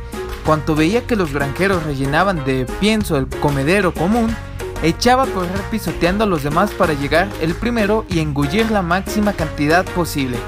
Cuando 0.51 0.75
veía 0.75 1.07
que 1.07 1.15
los 1.15 1.33
granjeros 1.33 1.85
rellenaban 1.85 2.45
de 2.45 2.67
pienso 2.81 3.17
el 3.17 3.29
comedero 3.29 3.95
común, 3.95 4.35
echaba 4.83 5.23
a 5.23 5.27
correr 5.27 5.61
pisoteando 5.71 6.25
a 6.25 6.27
los 6.27 6.43
demás 6.43 6.73
para 6.73 6.93
llegar 6.93 7.29
el 7.41 7.55
primero 7.55 8.05
y 8.09 8.19
engullir 8.19 8.69
la 8.73 8.83
máxima 8.83 9.33
cantidad 9.33 9.85
posible. 9.85 10.39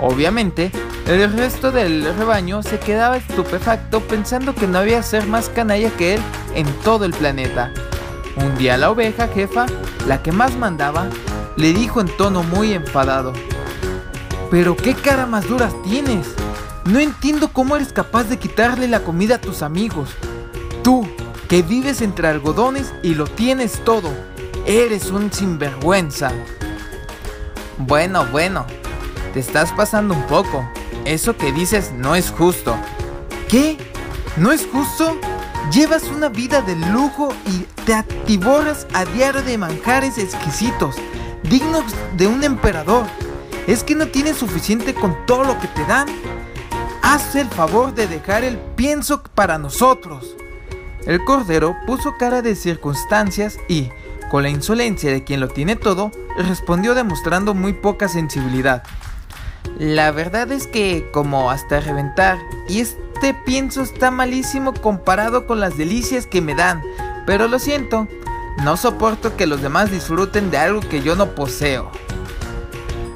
Obviamente, 0.00 0.72
el 1.06 1.32
resto 1.32 1.70
del 1.70 2.12
rebaño 2.18 2.64
se 2.64 2.80
quedaba 2.80 3.18
estupefacto 3.18 4.00
pensando 4.00 4.52
que 4.52 4.66
no 4.66 4.78
había 4.78 5.00
ser 5.04 5.28
más 5.28 5.48
canalla 5.48 5.90
que 5.90 6.14
él 6.14 6.20
en 6.56 6.66
todo 6.82 7.04
el 7.04 7.12
planeta. 7.12 7.72
Un 8.38 8.58
día 8.58 8.76
la 8.76 8.90
oveja 8.90 9.28
jefa, 9.28 9.66
la 10.08 10.24
que 10.24 10.32
más 10.32 10.56
mandaba, 10.56 11.06
le 11.54 11.72
dijo 11.72 12.00
en 12.00 12.08
tono 12.16 12.42
muy 12.42 12.72
enfadado, 12.72 13.32
Pero 14.50 14.76
qué 14.76 14.94
cara 14.94 15.26
más 15.26 15.46
duras 15.46 15.72
tienes. 15.84 16.34
No 16.84 16.98
entiendo 16.98 17.52
cómo 17.52 17.76
eres 17.76 17.92
capaz 17.92 18.24
de 18.24 18.38
quitarle 18.38 18.88
la 18.88 19.04
comida 19.04 19.36
a 19.36 19.40
tus 19.40 19.62
amigos. 19.62 20.10
Tú, 20.82 21.06
que 21.48 21.62
vives 21.62 22.02
entre 22.02 22.26
algodones 22.26 22.92
y 23.04 23.14
lo 23.14 23.26
tienes 23.26 23.84
todo. 23.84 24.10
Eres 24.66 25.10
un 25.10 25.32
sinvergüenza. 25.32 26.32
Bueno, 27.78 28.26
bueno, 28.32 28.66
te 29.32 29.38
estás 29.38 29.70
pasando 29.72 30.14
un 30.14 30.26
poco. 30.26 30.68
Eso 31.04 31.36
que 31.36 31.52
dices 31.52 31.92
no 31.96 32.16
es 32.16 32.30
justo. 32.30 32.74
¿Qué? 33.48 33.78
¿No 34.36 34.50
es 34.50 34.66
justo? 34.66 35.16
Llevas 35.72 36.04
una 36.04 36.30
vida 36.30 36.62
de 36.62 36.74
lujo 36.74 37.32
y 37.46 37.64
te 37.84 37.94
atiborras 37.94 38.88
a 38.92 39.04
diario 39.04 39.42
de 39.42 39.56
manjares 39.56 40.18
exquisitos, 40.18 40.96
dignos 41.44 41.84
de 42.16 42.26
un 42.26 42.42
emperador. 42.42 43.06
¿Es 43.68 43.84
que 43.84 43.94
no 43.94 44.08
tienes 44.08 44.36
suficiente 44.36 44.94
con 44.94 45.26
todo 45.26 45.44
lo 45.44 45.58
que 45.60 45.68
te 45.68 45.84
dan? 45.84 46.08
Haz 47.12 47.36
el 47.36 47.46
favor 47.48 47.94
de 47.94 48.08
dejar 48.08 48.42
el 48.42 48.56
pienso 48.56 49.22
para 49.22 49.58
nosotros. 49.58 50.34
El 51.04 51.22
cordero 51.22 51.76
puso 51.86 52.16
cara 52.16 52.40
de 52.40 52.56
circunstancias 52.56 53.58
y, 53.68 53.90
con 54.30 54.42
la 54.42 54.48
insolencia 54.48 55.12
de 55.12 55.22
quien 55.22 55.38
lo 55.38 55.48
tiene 55.48 55.76
todo, 55.76 56.10
respondió 56.38 56.94
demostrando 56.94 57.52
muy 57.52 57.74
poca 57.74 58.08
sensibilidad. 58.08 58.82
La 59.78 60.10
verdad 60.10 60.50
es 60.52 60.66
que, 60.66 61.10
como 61.12 61.50
hasta 61.50 61.80
reventar, 61.80 62.38
y 62.66 62.80
este 62.80 63.34
pienso 63.44 63.82
está 63.82 64.10
malísimo 64.10 64.72
comparado 64.72 65.46
con 65.46 65.60
las 65.60 65.76
delicias 65.76 66.26
que 66.26 66.40
me 66.40 66.54
dan, 66.54 66.82
pero 67.26 67.46
lo 67.46 67.58
siento, 67.58 68.08
no 68.64 68.78
soporto 68.78 69.36
que 69.36 69.46
los 69.46 69.60
demás 69.60 69.90
disfruten 69.90 70.50
de 70.50 70.56
algo 70.56 70.80
que 70.80 71.02
yo 71.02 71.14
no 71.14 71.34
poseo. 71.34 71.90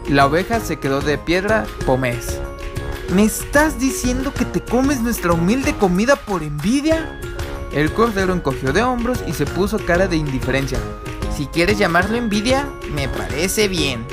La 0.07 0.27
oveja 0.27 0.61
se 0.61 0.77
quedó 0.77 1.01
de 1.01 1.17
piedra 1.17 1.65
pomés. 1.87 2.43
¿Me 3.15 3.25
estás 3.25 3.79
diciendo 3.79 4.35
que 4.35 4.45
te 4.45 4.61
comes 4.61 5.01
nuestra 5.01 5.33
humilde 5.33 5.77
comida 5.77 6.17
por 6.17 6.43
envidia? 6.43 7.21
El 7.73 7.93
cordero 7.93 8.33
encogió 8.33 8.73
de 8.73 8.83
hombros 8.83 9.23
y 9.27 9.33
se 9.33 9.47
puso 9.47 9.79
cara 9.79 10.09
de 10.09 10.17
indiferencia. 10.17 10.79
Si 11.37 11.47
quieres 11.47 11.79
llamarlo 11.79 12.17
envidia, 12.17 12.69
me 12.93 13.09
parece 13.09 13.69
bien. 13.69 14.05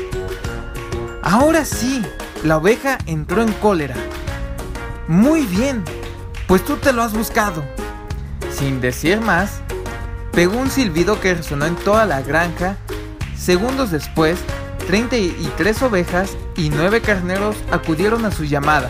Ahora 1.23 1.65
sí, 1.65 2.03
la 2.43 2.57
oveja 2.57 2.99
entró 3.07 3.41
en 3.41 3.51
cólera. 3.53 3.95
Muy 5.07 5.41
bien, 5.47 5.83
pues 6.47 6.63
tú 6.63 6.77
te 6.77 6.93
lo 6.93 7.01
has 7.01 7.13
buscado. 7.13 7.63
Sin 8.55 8.79
decir 8.79 9.21
más, 9.21 9.61
pegó 10.33 10.57
un 10.57 10.69
silbido 10.69 11.19
que 11.19 11.33
resonó 11.33 11.65
en 11.65 11.75
toda 11.75 12.05
la 12.05 12.21
granja. 12.21 12.77
Segundos 13.35 13.89
después, 13.89 14.37
33 14.87 15.81
ovejas 15.83 16.37
y 16.55 16.69
9 16.69 17.01
carneros 17.01 17.55
acudieron 17.71 18.25
a 18.25 18.31
su 18.31 18.43
llamada. 18.43 18.89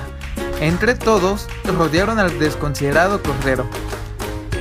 Entre 0.60 0.96
todos, 0.96 1.48
rodearon 1.66 2.20
al 2.20 2.40
desconsiderado 2.40 3.22
cordero. 3.22 3.68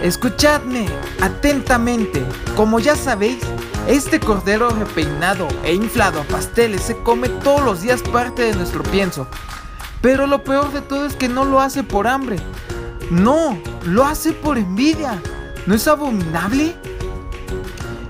Escuchadme 0.03 0.87
atentamente. 1.21 2.23
Como 2.57 2.81
ya 2.81 2.97
sabéis, 2.97 3.38
este 3.87 4.21
cordero 4.21 4.71
repeinado 4.71 5.49
e 5.64 5.75
inflado 5.75 6.21
a 6.21 6.25
pasteles 6.25 6.83
se 6.83 6.97
come 7.03 7.29
todos 7.29 7.62
los 7.62 7.83
días 7.83 8.03
parte 8.03 8.42
de 8.42 8.55
nuestro 8.55 8.83
pienso. 8.83 9.27
Pero 10.01 10.27
lo 10.27 10.42
peor 10.42 10.73
de 10.73 10.81
todo 10.81 11.07
es 11.07 11.14
que 11.14 11.29
no 11.29 11.45
lo 11.45 11.61
hace 11.61 11.83
por 11.85 12.09
hambre. 12.09 12.37
No, 13.11 13.59
lo 13.85 14.05
hace 14.05 14.33
por 14.33 14.59
envidia. 14.59 15.21
¿No 15.66 15.75
es 15.75 15.87
abominable? 15.87 16.75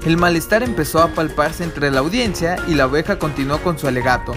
El 0.05 0.17
malestar 0.17 0.65
empezó 0.65 1.01
a 1.01 1.09
palparse 1.09 1.63
entre 1.63 1.91
la 1.93 2.01
audiencia 2.01 2.57
y 2.67 2.75
la 2.75 2.87
oveja 2.87 3.21
continuó 3.21 3.63
con 3.63 3.79
su 3.79 3.87
alegato. 3.87 4.35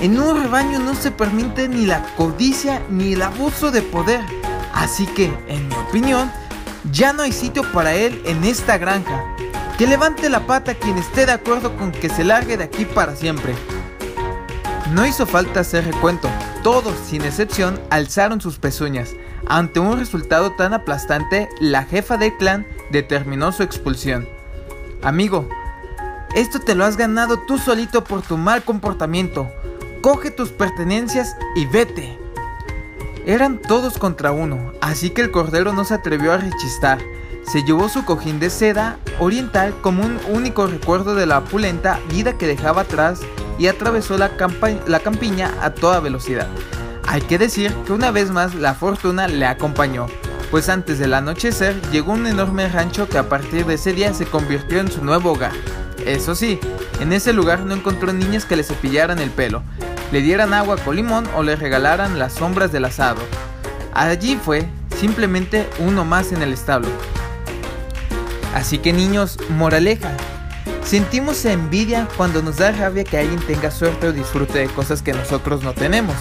En 0.00 0.20
un 0.20 0.40
rebaño 0.40 0.78
no 0.78 0.94
se 0.94 1.10
permite 1.10 1.68
ni 1.68 1.86
la 1.86 2.04
codicia 2.16 2.80
ni 2.88 3.14
el 3.14 3.22
abuso 3.22 3.72
de 3.72 3.82
poder. 3.82 4.20
Así 4.72 5.06
que, 5.06 5.32
en 5.48 5.68
mi 5.68 5.74
opinión, 5.74 6.30
ya 6.92 7.12
no 7.12 7.22
hay 7.22 7.32
sitio 7.32 7.62
para 7.72 7.94
él 7.94 8.22
en 8.26 8.44
esta 8.44 8.78
granja. 8.78 9.24
Que 9.76 9.88
levante 9.88 10.28
la 10.28 10.46
pata 10.46 10.74
quien 10.74 10.98
esté 10.98 11.26
de 11.26 11.32
acuerdo 11.32 11.76
con 11.76 11.90
que 11.90 12.08
se 12.08 12.22
largue 12.22 12.56
de 12.56 12.64
aquí 12.64 12.84
para 12.84 13.16
siempre. 13.16 13.54
No 14.92 15.04
hizo 15.04 15.26
falta 15.26 15.60
hacer 15.60 15.84
recuento. 15.84 16.28
Todos, 16.62 16.94
sin 17.08 17.22
excepción, 17.22 17.80
alzaron 17.90 18.40
sus 18.40 18.58
pezuñas. 18.58 19.14
Ante 19.48 19.80
un 19.80 19.98
resultado 19.98 20.52
tan 20.52 20.74
aplastante, 20.74 21.48
la 21.60 21.82
jefa 21.84 22.16
del 22.18 22.36
clan 22.36 22.66
determinó 22.90 23.50
su 23.50 23.64
expulsión. 23.64 24.35
Amigo, 25.06 25.48
esto 26.34 26.58
te 26.58 26.74
lo 26.74 26.84
has 26.84 26.96
ganado 26.96 27.38
tú 27.38 27.58
solito 27.58 28.02
por 28.02 28.22
tu 28.22 28.36
mal 28.36 28.64
comportamiento. 28.64 29.48
Coge 30.00 30.32
tus 30.32 30.50
pertenencias 30.50 31.36
y 31.54 31.64
vete. 31.64 32.18
Eran 33.24 33.58
todos 33.62 33.98
contra 33.98 34.32
uno, 34.32 34.72
así 34.80 35.10
que 35.10 35.22
el 35.22 35.30
cordero 35.30 35.72
no 35.72 35.84
se 35.84 35.94
atrevió 35.94 36.32
a 36.32 36.38
rechistar. 36.38 36.98
Se 37.44 37.62
llevó 37.62 37.88
su 37.88 38.04
cojín 38.04 38.40
de 38.40 38.50
seda 38.50 38.98
oriental 39.20 39.76
como 39.80 40.04
un 40.04 40.18
único 40.28 40.66
recuerdo 40.66 41.14
de 41.14 41.26
la 41.26 41.38
opulenta 41.38 42.00
vida 42.10 42.36
que 42.36 42.48
dejaba 42.48 42.80
atrás 42.80 43.20
y 43.60 43.68
atravesó 43.68 44.18
la, 44.18 44.32
la 44.88 44.98
campiña 44.98 45.54
a 45.60 45.72
toda 45.72 46.00
velocidad. 46.00 46.48
Hay 47.06 47.20
que 47.20 47.38
decir 47.38 47.72
que 47.86 47.92
una 47.92 48.10
vez 48.10 48.32
más 48.32 48.56
la 48.56 48.74
fortuna 48.74 49.28
le 49.28 49.46
acompañó, 49.46 50.08
pues 50.50 50.68
antes 50.68 50.98
del 50.98 51.14
anochecer 51.14 51.80
llegó 51.90 52.12
un 52.12 52.26
enorme 52.26 52.68
rancho 52.68 53.08
que 53.08 53.18
a 53.18 53.28
partir 53.28 53.66
de 53.66 53.74
ese 53.74 53.92
día 53.92 54.12
se 54.14 54.26
convirtió 54.26 54.80
en 54.80 54.90
su 54.90 55.04
nuevo 55.04 55.32
hogar. 55.32 55.52
Eso 56.04 56.34
sí, 56.34 56.60
en 57.00 57.12
ese 57.12 57.32
lugar 57.32 57.60
no 57.60 57.74
encontró 57.74 58.12
niñas 58.12 58.44
que 58.44 58.56
le 58.56 58.62
cepillaran 58.62 59.18
el 59.18 59.30
pelo, 59.30 59.62
le 60.12 60.20
dieran 60.20 60.54
agua 60.54 60.76
con 60.76 60.96
limón 60.96 61.26
o 61.34 61.42
le 61.42 61.56
regalaran 61.56 62.18
las 62.18 62.34
sombras 62.34 62.70
del 62.72 62.84
asado. 62.84 63.20
Allí 63.92 64.36
fue 64.36 64.68
simplemente 64.98 65.68
uno 65.78 66.04
más 66.04 66.32
en 66.32 66.42
el 66.42 66.52
establo. 66.52 66.88
Así 68.54 68.78
que 68.78 68.92
niños, 68.92 69.38
moraleja. 69.50 70.12
Sentimos 70.82 71.44
envidia 71.44 72.08
cuando 72.16 72.42
nos 72.42 72.58
da 72.58 72.70
rabia 72.70 73.04
que 73.04 73.18
alguien 73.18 73.40
tenga 73.40 73.70
suerte 73.70 74.06
o 74.06 74.12
disfrute 74.12 74.60
de 74.60 74.68
cosas 74.68 75.02
que 75.02 75.12
nosotros 75.12 75.62
no 75.62 75.74
tenemos. 75.74 76.14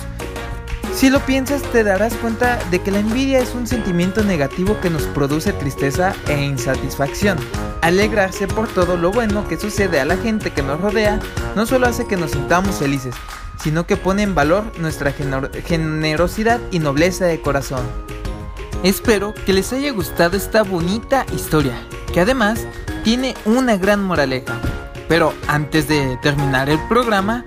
Si 0.96 1.10
lo 1.10 1.20
piensas 1.20 1.62
te 1.62 1.84
darás 1.84 2.14
cuenta 2.16 2.58
de 2.72 2.80
que 2.80 2.90
la 2.90 3.00
envidia 3.00 3.40
es 3.40 3.54
un 3.54 3.68
sentimiento 3.68 4.24
negativo 4.24 4.80
que 4.80 4.90
nos 4.90 5.04
produce 5.04 5.52
tristeza 5.52 6.16
e 6.30 6.42
insatisfacción. 6.42 7.38
Alegrarse 7.82 8.48
por 8.48 8.70
todo 8.70 8.96
lo 8.96 9.12
bueno 9.12 9.46
que 9.46 9.58
sucede 9.58 10.00
a 10.00 10.06
la 10.06 10.16
gente 10.16 10.52
que 10.52 10.64
nos 10.64 10.80
rodea 10.80 11.20
no 11.54 11.66
solo 11.66 11.88
hace 11.88 12.08
que 12.08 12.16
nos 12.16 12.32
sintamos 12.32 12.78
felices, 12.78 13.14
sino 13.62 13.86
que 13.86 13.98
pone 13.98 14.24
en 14.24 14.36
valor 14.36 14.72
nuestra 14.80 15.12
generosidad 15.12 16.62
y 16.72 16.80
nobleza 16.80 17.26
de 17.26 17.42
corazón. 17.42 17.86
Espero 18.82 19.34
que 19.46 19.52
les 19.52 19.74
haya 19.74 19.92
gustado 19.92 20.38
esta 20.38 20.64
bonita 20.64 21.26
historia, 21.36 21.76
que 22.14 22.22
además 22.22 22.66
tiene 23.04 23.36
una 23.44 23.76
gran 23.76 24.02
moraleja. 24.02 24.62
Pero 25.10 25.34
antes 25.48 25.90
de 25.90 26.18
terminar 26.22 26.70
el 26.70 26.80
programa, 26.88 27.46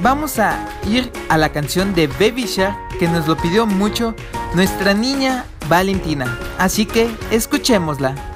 vamos 0.00 0.38
a 0.38 0.66
ir 0.88 1.10
a 1.28 1.36
la 1.36 1.50
canción 1.50 1.94
de 1.94 2.06
Baby 2.06 2.44
Shark 2.46 2.76
que 2.98 3.08
nos 3.08 3.26
lo 3.26 3.36
pidió 3.36 3.66
mucho 3.66 4.14
nuestra 4.54 4.94
niña 4.94 5.44
Valentina. 5.68 6.38
Así 6.58 6.86
que 6.86 7.10
escuchémosla. 7.30 8.31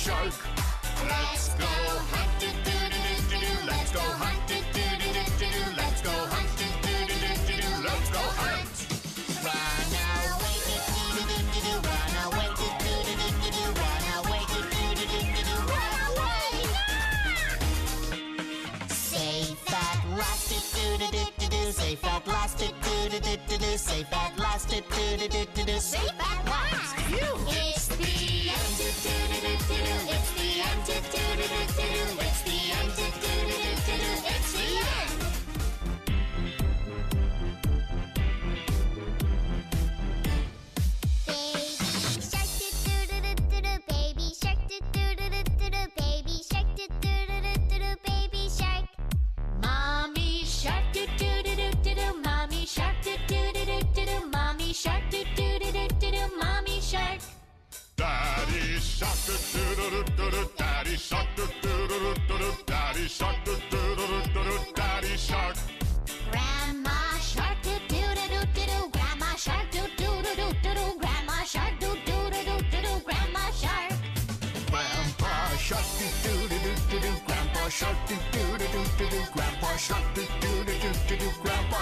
Shark 0.00 0.32
Let's 1.04 1.48
go 1.60 1.66
hunt 2.12 2.32
do 2.40 2.48
do 2.64 2.76
do 2.92 3.00
do 3.04 3.14
do 3.28 3.36
do 3.44 3.52
Let's 3.66 3.92
go 3.92 4.00
hunt 4.00 4.40
do 4.48 4.54
do 4.72 4.84
do 5.00 5.08
do 5.12 5.24
do 5.36 5.48
do 5.52 5.60
Let's 5.76 6.00
go 6.00 6.14
hunt 6.32 6.50
do 6.56 6.66
do 6.84 6.94
do 7.08 7.16
do 7.20 7.32
do 7.46 7.54
do 7.60 7.68
Let's 7.84 8.08
go 8.08 8.22
hunt 8.40 8.59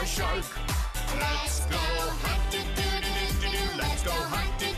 shark 0.08 0.44
Let's 1.20 1.66
go 1.66 1.76
hunting, 2.24 2.68
do 2.76 2.88
do 3.04 3.10
do 3.16 3.26
do 3.40 3.48
do. 3.56 3.78
Let's 3.78 4.02
go 4.04 4.12
hunt 4.12 4.77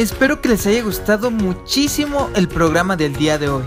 Espero 0.00 0.40
que 0.40 0.48
les 0.48 0.66
haya 0.66 0.82
gustado 0.82 1.30
muchísimo 1.30 2.30
el 2.34 2.48
programa 2.48 2.96
del 2.96 3.14
día 3.14 3.36
de 3.36 3.50
hoy, 3.50 3.64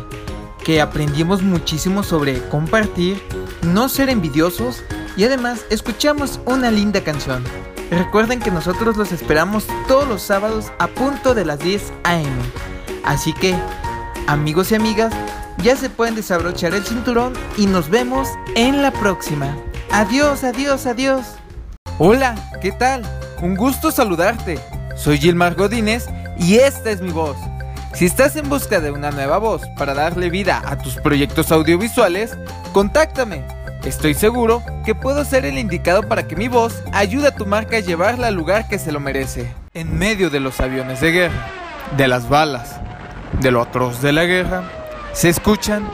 que 0.65 0.81
aprendimos 0.81 1.43
muchísimo 1.43 2.01
sobre 2.01 2.41
compartir, 2.49 3.21
no 3.61 3.87
ser 3.87 4.09
envidiosos 4.09 4.81
y 5.15 5.25
además 5.25 5.63
escuchamos 5.69 6.39
una 6.47 6.71
linda 6.71 7.03
canción. 7.03 7.43
Recuerden 7.91 8.39
que 8.39 8.49
nosotros 8.49 8.97
los 8.97 9.11
esperamos 9.11 9.67
todos 9.87 10.07
los 10.07 10.23
sábados 10.23 10.71
a 10.79 10.87
punto 10.87 11.35
de 11.35 11.45
las 11.45 11.59
10 11.59 11.93
am. 12.03 12.25
Así 13.03 13.31
que, 13.33 13.53
amigos 14.25 14.71
y 14.71 14.75
amigas, 14.75 15.13
ya 15.59 15.75
se 15.75 15.91
pueden 15.91 16.15
desabrochar 16.15 16.73
el 16.73 16.83
cinturón 16.83 17.33
y 17.57 17.67
nos 17.67 17.91
vemos 17.91 18.27
en 18.55 18.81
la 18.81 18.89
próxima. 18.89 19.55
Adiós, 19.91 20.43
adiós, 20.43 20.87
adiós. 20.87 21.27
Hola, 21.99 22.33
¿qué 22.59 22.71
tal? 22.71 23.03
Un 23.39 23.55
gusto 23.55 23.91
saludarte. 23.91 24.59
Soy 24.95 25.17
Gilmar 25.19 25.55
Godínez 25.55 26.07
y 26.37 26.55
esta 26.55 26.91
es 26.91 27.01
mi 27.01 27.11
voz. 27.11 27.37
Si 27.93 28.05
estás 28.05 28.35
en 28.35 28.49
busca 28.49 28.79
de 28.79 28.91
una 28.91 29.11
nueva 29.11 29.37
voz 29.37 29.61
para 29.77 29.93
darle 29.93 30.29
vida 30.29 30.61
a 30.65 30.77
tus 30.77 30.95
proyectos 30.95 31.51
audiovisuales, 31.51 32.35
contáctame. 32.71 33.43
Estoy 33.83 34.13
seguro 34.13 34.63
que 34.85 34.95
puedo 34.95 35.25
ser 35.25 35.45
el 35.45 35.57
indicado 35.57 36.03
para 36.03 36.27
que 36.27 36.35
mi 36.35 36.47
voz 36.47 36.81
ayude 36.91 37.27
a 37.27 37.35
tu 37.35 37.45
marca 37.45 37.77
a 37.77 37.81
llevarla 37.81 38.27
al 38.27 38.35
lugar 38.35 38.67
que 38.67 38.79
se 38.79 38.91
lo 38.91 38.99
merece. 38.99 39.53
En 39.73 39.97
medio 39.97 40.29
de 40.29 40.39
los 40.39 40.59
aviones 40.59 41.01
de 41.01 41.11
guerra, 41.11 41.47
de 41.97 42.07
las 42.07 42.29
balas, 42.29 42.77
de 43.41 43.51
lo 43.51 43.61
atroz 43.61 44.01
de 44.01 44.13
la 44.13 44.23
guerra, 44.23 44.63
se 45.11 45.29
escuchan 45.29 45.87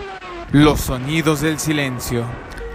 los 0.52 0.82
sonidos 0.82 1.42
del 1.42 1.60
silencio. 1.60 2.24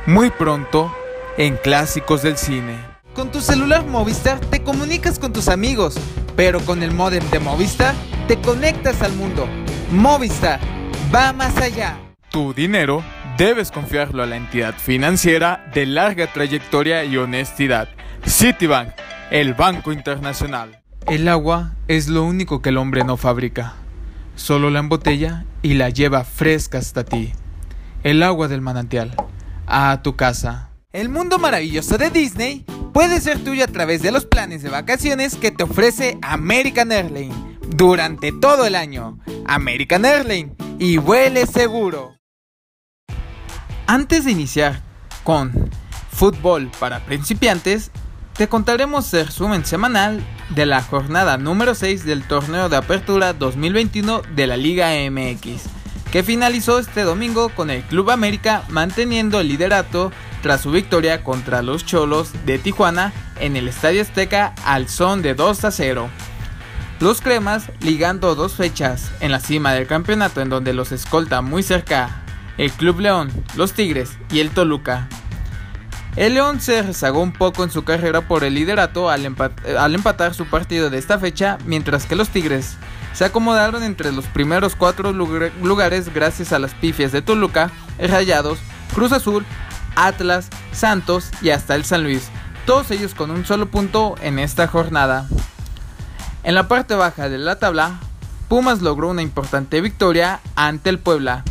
Muy 0.06 0.30
pronto, 0.30 0.94
en 1.38 1.56
clásicos 1.56 2.22
del 2.22 2.36
cine. 2.36 2.76
Con 3.14 3.30
tu 3.30 3.40
celular 3.40 3.86
Movistar 3.86 4.38
te 4.38 4.62
comunicas 4.62 5.18
con 5.18 5.32
tus 5.32 5.48
amigos, 5.48 5.94
pero 6.36 6.60
con 6.60 6.82
el 6.82 6.92
modem 6.92 7.28
de 7.30 7.40
Movistar 7.40 7.94
te 8.28 8.38
conectas 8.38 9.02
al 9.02 9.12
mundo. 9.14 9.46
Movistar 9.90 10.60
va 11.14 11.32
más 11.32 11.56
allá. 11.58 11.98
Tu 12.30 12.52
dinero 12.52 13.02
debes 13.38 13.70
confiarlo 13.70 14.22
a 14.22 14.26
la 14.26 14.36
entidad 14.36 14.74
financiera 14.74 15.70
de 15.72 15.86
larga 15.86 16.32
trayectoria 16.32 17.04
y 17.04 17.16
honestidad. 17.16 17.88
Citibank, 18.26 18.90
el 19.30 19.54
Banco 19.54 19.92
Internacional. 19.92 20.82
El 21.06 21.28
agua 21.28 21.74
es 21.86 22.08
lo 22.08 22.24
único 22.24 22.62
que 22.62 22.70
el 22.70 22.78
hombre 22.78 23.04
no 23.04 23.16
fabrica. 23.16 23.74
Solo 24.36 24.70
la 24.70 24.80
embotella 24.80 25.44
y 25.62 25.74
la 25.74 25.90
lleva 25.90 26.24
fresca 26.24 26.78
hasta 26.78 27.04
ti. 27.04 27.32
El 28.02 28.22
agua 28.22 28.48
del 28.48 28.62
manantial. 28.62 29.14
A 29.66 30.02
tu 30.02 30.16
casa. 30.16 30.70
El 30.92 31.08
mundo 31.08 31.38
maravilloso 31.38 31.98
de 31.98 32.10
Disney 32.10 32.64
puede 32.94 33.20
ser 33.20 33.42
tuyo 33.42 33.64
a 33.64 33.66
través 33.66 34.00
de 34.02 34.12
los 34.12 34.24
planes 34.24 34.62
de 34.62 34.70
vacaciones 34.70 35.34
que 35.34 35.50
te 35.50 35.64
ofrece 35.64 36.16
American 36.22 36.92
Airlines 36.92 37.36
durante 37.68 38.30
todo 38.30 38.66
el 38.66 38.76
año. 38.76 39.18
American 39.46 40.04
Airlines 40.04 40.52
y 40.78 40.96
vuele 40.96 41.46
seguro. 41.46 42.16
Antes 43.86 44.24
de 44.24 44.30
iniciar 44.30 44.80
con 45.24 45.70
fútbol 46.12 46.70
para 46.78 47.04
principiantes, 47.04 47.90
te 48.36 48.48
contaremos 48.48 49.12
el 49.12 49.26
resumen 49.26 49.64
semanal 49.64 50.24
de 50.50 50.64
la 50.64 50.80
jornada 50.80 51.36
número 51.36 51.74
6 51.74 52.04
del 52.04 52.22
torneo 52.22 52.68
de 52.68 52.76
apertura 52.76 53.32
2021 53.32 54.22
de 54.36 54.46
la 54.46 54.56
Liga 54.56 54.90
MX, 55.10 55.64
que 56.12 56.22
finalizó 56.22 56.78
este 56.78 57.02
domingo 57.02 57.48
con 57.48 57.70
el 57.70 57.82
Club 57.82 58.10
América 58.10 58.62
manteniendo 58.68 59.40
el 59.40 59.48
liderato 59.48 60.12
tras 60.44 60.60
su 60.60 60.70
victoria 60.70 61.24
contra 61.24 61.62
los 61.62 61.86
Cholos 61.86 62.28
de 62.44 62.58
Tijuana 62.58 63.14
en 63.40 63.56
el 63.56 63.66
Estadio 63.66 64.02
Azteca 64.02 64.52
al 64.66 64.90
son 64.90 65.22
de 65.22 65.34
2 65.34 65.64
a 65.64 65.70
0. 65.70 66.10
Los 67.00 67.22
cremas 67.22 67.70
ligando 67.80 68.34
dos 68.34 68.52
fechas 68.52 69.10
en 69.20 69.32
la 69.32 69.40
cima 69.40 69.72
del 69.72 69.86
campeonato 69.86 70.42
en 70.42 70.50
donde 70.50 70.74
los 70.74 70.92
escolta 70.92 71.40
muy 71.40 71.62
cerca 71.62 72.22
el 72.58 72.70
Club 72.72 73.00
León, 73.00 73.30
los 73.56 73.72
Tigres 73.72 74.18
y 74.30 74.40
el 74.40 74.50
Toluca. 74.50 75.08
El 76.14 76.34
León 76.34 76.60
se 76.60 76.82
rezagó 76.82 77.22
un 77.22 77.32
poco 77.32 77.64
en 77.64 77.70
su 77.70 77.84
carrera 77.84 78.28
por 78.28 78.44
el 78.44 78.52
liderato 78.52 79.08
al, 79.08 79.34
al 79.78 79.94
empatar 79.94 80.34
su 80.34 80.44
partido 80.44 80.90
de 80.90 80.98
esta 80.98 81.18
fecha, 81.18 81.56
mientras 81.64 82.04
que 82.04 82.16
los 82.16 82.28
Tigres 82.28 82.76
se 83.14 83.24
acomodaron 83.24 83.82
entre 83.82 84.12
los 84.12 84.26
primeros 84.26 84.76
cuatro 84.76 85.10
lugar- 85.14 85.52
lugares 85.62 86.12
gracias 86.12 86.52
a 86.52 86.58
las 86.58 86.74
pifias 86.74 87.12
de 87.12 87.22
Toluca, 87.22 87.70
Rayados, 87.98 88.58
Cruz 88.94 89.12
Azul, 89.12 89.46
Atlas, 89.96 90.48
Santos 90.72 91.30
y 91.42 91.50
hasta 91.50 91.74
el 91.74 91.84
San 91.84 92.02
Luis, 92.02 92.28
todos 92.66 92.90
ellos 92.90 93.14
con 93.14 93.30
un 93.30 93.44
solo 93.44 93.66
punto 93.66 94.14
en 94.22 94.38
esta 94.38 94.66
jornada. 94.66 95.28
En 96.42 96.54
la 96.54 96.68
parte 96.68 96.94
baja 96.94 97.28
de 97.28 97.38
la 97.38 97.58
tabla, 97.58 97.98
Pumas 98.48 98.82
logró 98.82 99.08
una 99.08 99.22
importante 99.22 99.80
victoria 99.80 100.40
ante 100.56 100.90
el 100.90 100.98
Puebla, 100.98 101.42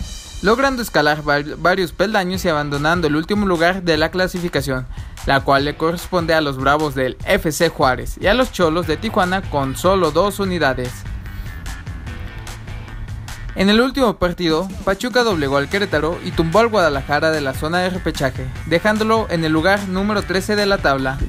logrando 0.41 0.81
escalar 0.81 1.23
var- 1.23 1.57
varios 1.57 1.91
peldaños 1.91 2.45
y 2.45 2.49
abandonando 2.49 3.07
el 3.07 3.15
último 3.15 3.45
lugar 3.45 3.83
de 3.83 3.97
la 3.97 4.11
clasificación, 4.11 4.85
la 5.25 5.39
cual 5.41 5.65
le 5.65 5.75
corresponde 5.77 6.33
a 6.33 6.41
los 6.41 6.57
Bravos 6.57 6.95
del 6.95 7.17
FC 7.25 7.69
Juárez 7.69 8.17
y 8.19 8.27
a 8.27 8.33
los 8.33 8.51
Cholos 8.51 8.85
de 8.87 8.97
Tijuana 8.97 9.41
con 9.41 9.75
solo 9.75 10.11
dos 10.11 10.39
unidades. 10.39 10.91
En 13.55 13.69
el 13.69 13.81
último 13.81 14.17
partido, 14.17 14.67
Pachuca 14.83 15.23
doblegó 15.23 15.57
al 15.57 15.69
Querétaro 15.69 16.19
y 16.25 16.31
tumbó 16.31 16.59
al 16.59 16.69
Guadalajara 16.69 17.29
de 17.29 17.39
la 17.39 17.53
zona 17.53 17.79
de 17.79 17.91
repechaje, 17.91 18.47
dejándolo 18.65 19.27
en 19.29 19.45
el 19.45 19.51
lugar 19.51 19.87
número 19.89 20.23
13 20.23 20.55
de 20.55 20.65
la 20.65 20.79
tabla. 20.79 21.19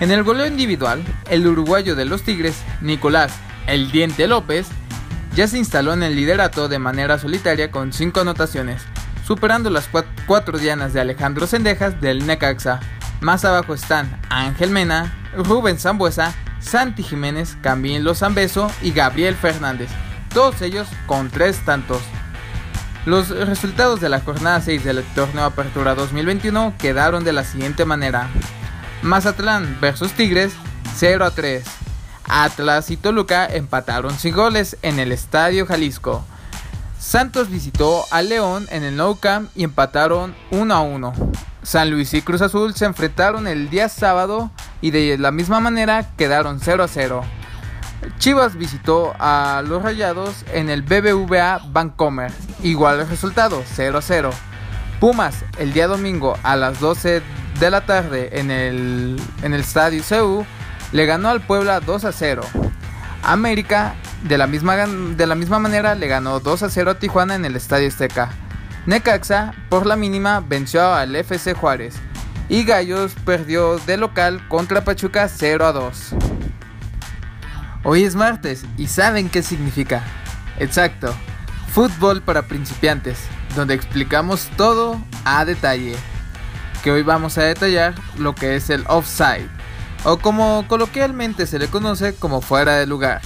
En 0.00 0.10
el 0.10 0.22
goleo 0.22 0.46
individual, 0.46 1.02
el 1.28 1.46
uruguayo 1.46 1.94
de 1.94 2.06
los 2.06 2.22
Tigres, 2.22 2.56
Nicolás 2.80 3.32
El 3.66 3.90
Diente 3.90 4.26
López, 4.26 4.66
ya 5.34 5.46
se 5.46 5.58
instaló 5.58 5.92
en 5.92 6.02
el 6.02 6.16
liderato 6.16 6.68
de 6.68 6.78
manera 6.78 7.18
solitaria 7.18 7.70
con 7.70 7.92
5 7.92 8.20
anotaciones, 8.20 8.82
superando 9.26 9.68
las 9.68 9.90
4 10.26 10.58
dianas 10.58 10.94
de 10.94 11.02
Alejandro 11.02 11.46
Sendejas 11.46 12.00
del 12.00 12.26
Necaxa. 12.26 12.80
Más 13.20 13.44
abajo 13.44 13.74
están 13.74 14.20
Ángel 14.30 14.70
Mena, 14.70 15.14
Rubén 15.36 15.78
Zambuesa, 15.78 16.34
Santi 16.60 17.02
Jiménez, 17.02 17.58
Camilo 17.60 18.14
Zambeso 18.14 18.70
y 18.82 18.92
Gabriel 18.92 19.34
Fernández, 19.34 19.90
todos 20.36 20.60
ellos 20.60 20.86
con 21.06 21.30
3 21.30 21.64
tantos. 21.64 22.02
Los 23.06 23.30
resultados 23.30 24.02
de 24.02 24.10
la 24.10 24.20
jornada 24.20 24.60
6 24.60 24.84
del 24.84 25.02
torneo 25.14 25.44
Apertura 25.44 25.94
2021 25.94 26.74
quedaron 26.76 27.24
de 27.24 27.32
la 27.32 27.42
siguiente 27.42 27.86
manera. 27.86 28.28
Mazatlán 29.00 29.78
versus 29.80 30.12
Tigres 30.12 30.52
0 30.96 31.24
a 31.24 31.30
3. 31.30 31.64
Atlas 32.28 32.90
y 32.90 32.98
Toluca 32.98 33.46
empataron 33.46 34.18
sin 34.18 34.34
goles 34.34 34.76
en 34.82 34.98
el 34.98 35.10
Estadio 35.10 35.64
Jalisco. 35.64 36.22
Santos 36.98 37.48
visitó 37.48 38.04
a 38.10 38.20
León 38.20 38.66
en 38.70 38.84
el 38.84 38.94
Nou 38.94 39.18
Camp 39.18 39.48
y 39.54 39.64
empataron 39.64 40.34
1 40.50 40.74
a 40.74 40.82
1. 40.82 41.14
San 41.62 41.90
Luis 41.90 42.12
y 42.12 42.20
Cruz 42.20 42.42
Azul 42.42 42.74
se 42.74 42.84
enfrentaron 42.84 43.46
el 43.46 43.70
día 43.70 43.88
sábado 43.88 44.50
y 44.82 44.90
de 44.90 45.16
la 45.16 45.30
misma 45.30 45.60
manera 45.60 46.10
quedaron 46.18 46.60
0 46.60 46.84
a 46.84 46.88
0. 46.88 47.24
Chivas 48.18 48.56
visitó 48.56 49.14
a 49.18 49.62
los 49.66 49.82
Rayados 49.82 50.44
en 50.52 50.70
el 50.70 50.82
BBVA 50.82 51.60
Bancomer. 51.70 52.32
Igual 52.62 53.00
el 53.00 53.08
resultado, 53.08 53.62
0 53.64 53.98
a 53.98 54.02
0. 54.02 54.30
Pumas 55.00 55.44
el 55.58 55.72
día 55.72 55.86
domingo 55.86 56.36
a 56.42 56.56
las 56.56 56.80
12 56.80 57.22
de 57.60 57.70
la 57.70 57.82
tarde 57.82 58.40
en 58.40 58.50
el, 58.50 59.20
en 59.42 59.52
el 59.54 59.60
Estadio 59.60 60.02
CU 60.08 60.44
le 60.92 61.06
ganó 61.06 61.28
al 61.28 61.40
Puebla 61.40 61.80
2 61.80 62.04
a 62.04 62.12
0. 62.12 62.42
América 63.22 63.94
de 64.22 64.38
la, 64.38 64.46
misma, 64.46 64.76
de 64.76 65.26
la 65.26 65.34
misma 65.34 65.58
manera 65.58 65.94
le 65.94 66.06
ganó 66.06 66.40
2 66.40 66.62
a 66.62 66.70
0 66.70 66.90
a 66.92 66.98
Tijuana 66.98 67.34
en 67.34 67.44
el 67.44 67.56
Estadio 67.56 67.88
Azteca. 67.88 68.30
Necaxa 68.86 69.52
por 69.68 69.84
la 69.84 69.96
mínima 69.96 70.40
venció 70.40 70.94
al 70.94 71.16
FC 71.16 71.54
Juárez. 71.54 71.96
Y 72.48 72.64
Gallos 72.64 73.14
perdió 73.24 73.78
de 73.78 73.96
local 73.96 74.46
contra 74.48 74.84
Pachuca 74.84 75.28
0 75.28 75.66
a 75.66 75.72
2. 75.72 76.14
Hoy 77.88 78.02
es 78.02 78.16
martes 78.16 78.64
y 78.76 78.88
¿saben 78.88 79.28
qué 79.28 79.44
significa? 79.44 80.02
Exacto, 80.58 81.14
fútbol 81.72 82.20
para 82.20 82.48
principiantes, 82.48 83.16
donde 83.54 83.74
explicamos 83.74 84.48
todo 84.56 85.00
a 85.24 85.44
detalle. 85.44 85.94
Que 86.82 86.90
hoy 86.90 87.02
vamos 87.02 87.38
a 87.38 87.44
detallar 87.44 87.94
lo 88.18 88.34
que 88.34 88.56
es 88.56 88.70
el 88.70 88.82
offside, 88.88 89.48
o 90.02 90.16
como 90.18 90.64
coloquialmente 90.66 91.46
se 91.46 91.60
le 91.60 91.68
conoce 91.68 92.16
como 92.16 92.40
fuera 92.40 92.74
de 92.74 92.88
lugar. 92.88 93.20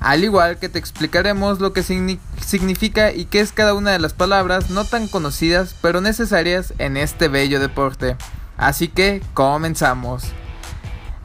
Al 0.00 0.24
igual 0.24 0.58
que 0.58 0.68
te 0.68 0.78
explicaremos 0.78 1.60
lo 1.60 1.72
que 1.72 1.80
signi- 1.80 2.20
significa 2.44 3.12
y 3.12 3.24
qué 3.24 3.40
es 3.40 3.50
cada 3.50 3.72
una 3.72 3.92
de 3.92 3.98
las 3.98 4.12
palabras 4.12 4.68
no 4.68 4.84
tan 4.84 5.08
conocidas 5.08 5.74
pero 5.80 6.02
necesarias 6.02 6.74
en 6.76 6.98
este 6.98 7.28
bello 7.28 7.60
deporte. 7.60 8.16
Así 8.58 8.88
que 8.88 9.22
comenzamos. 9.32 10.24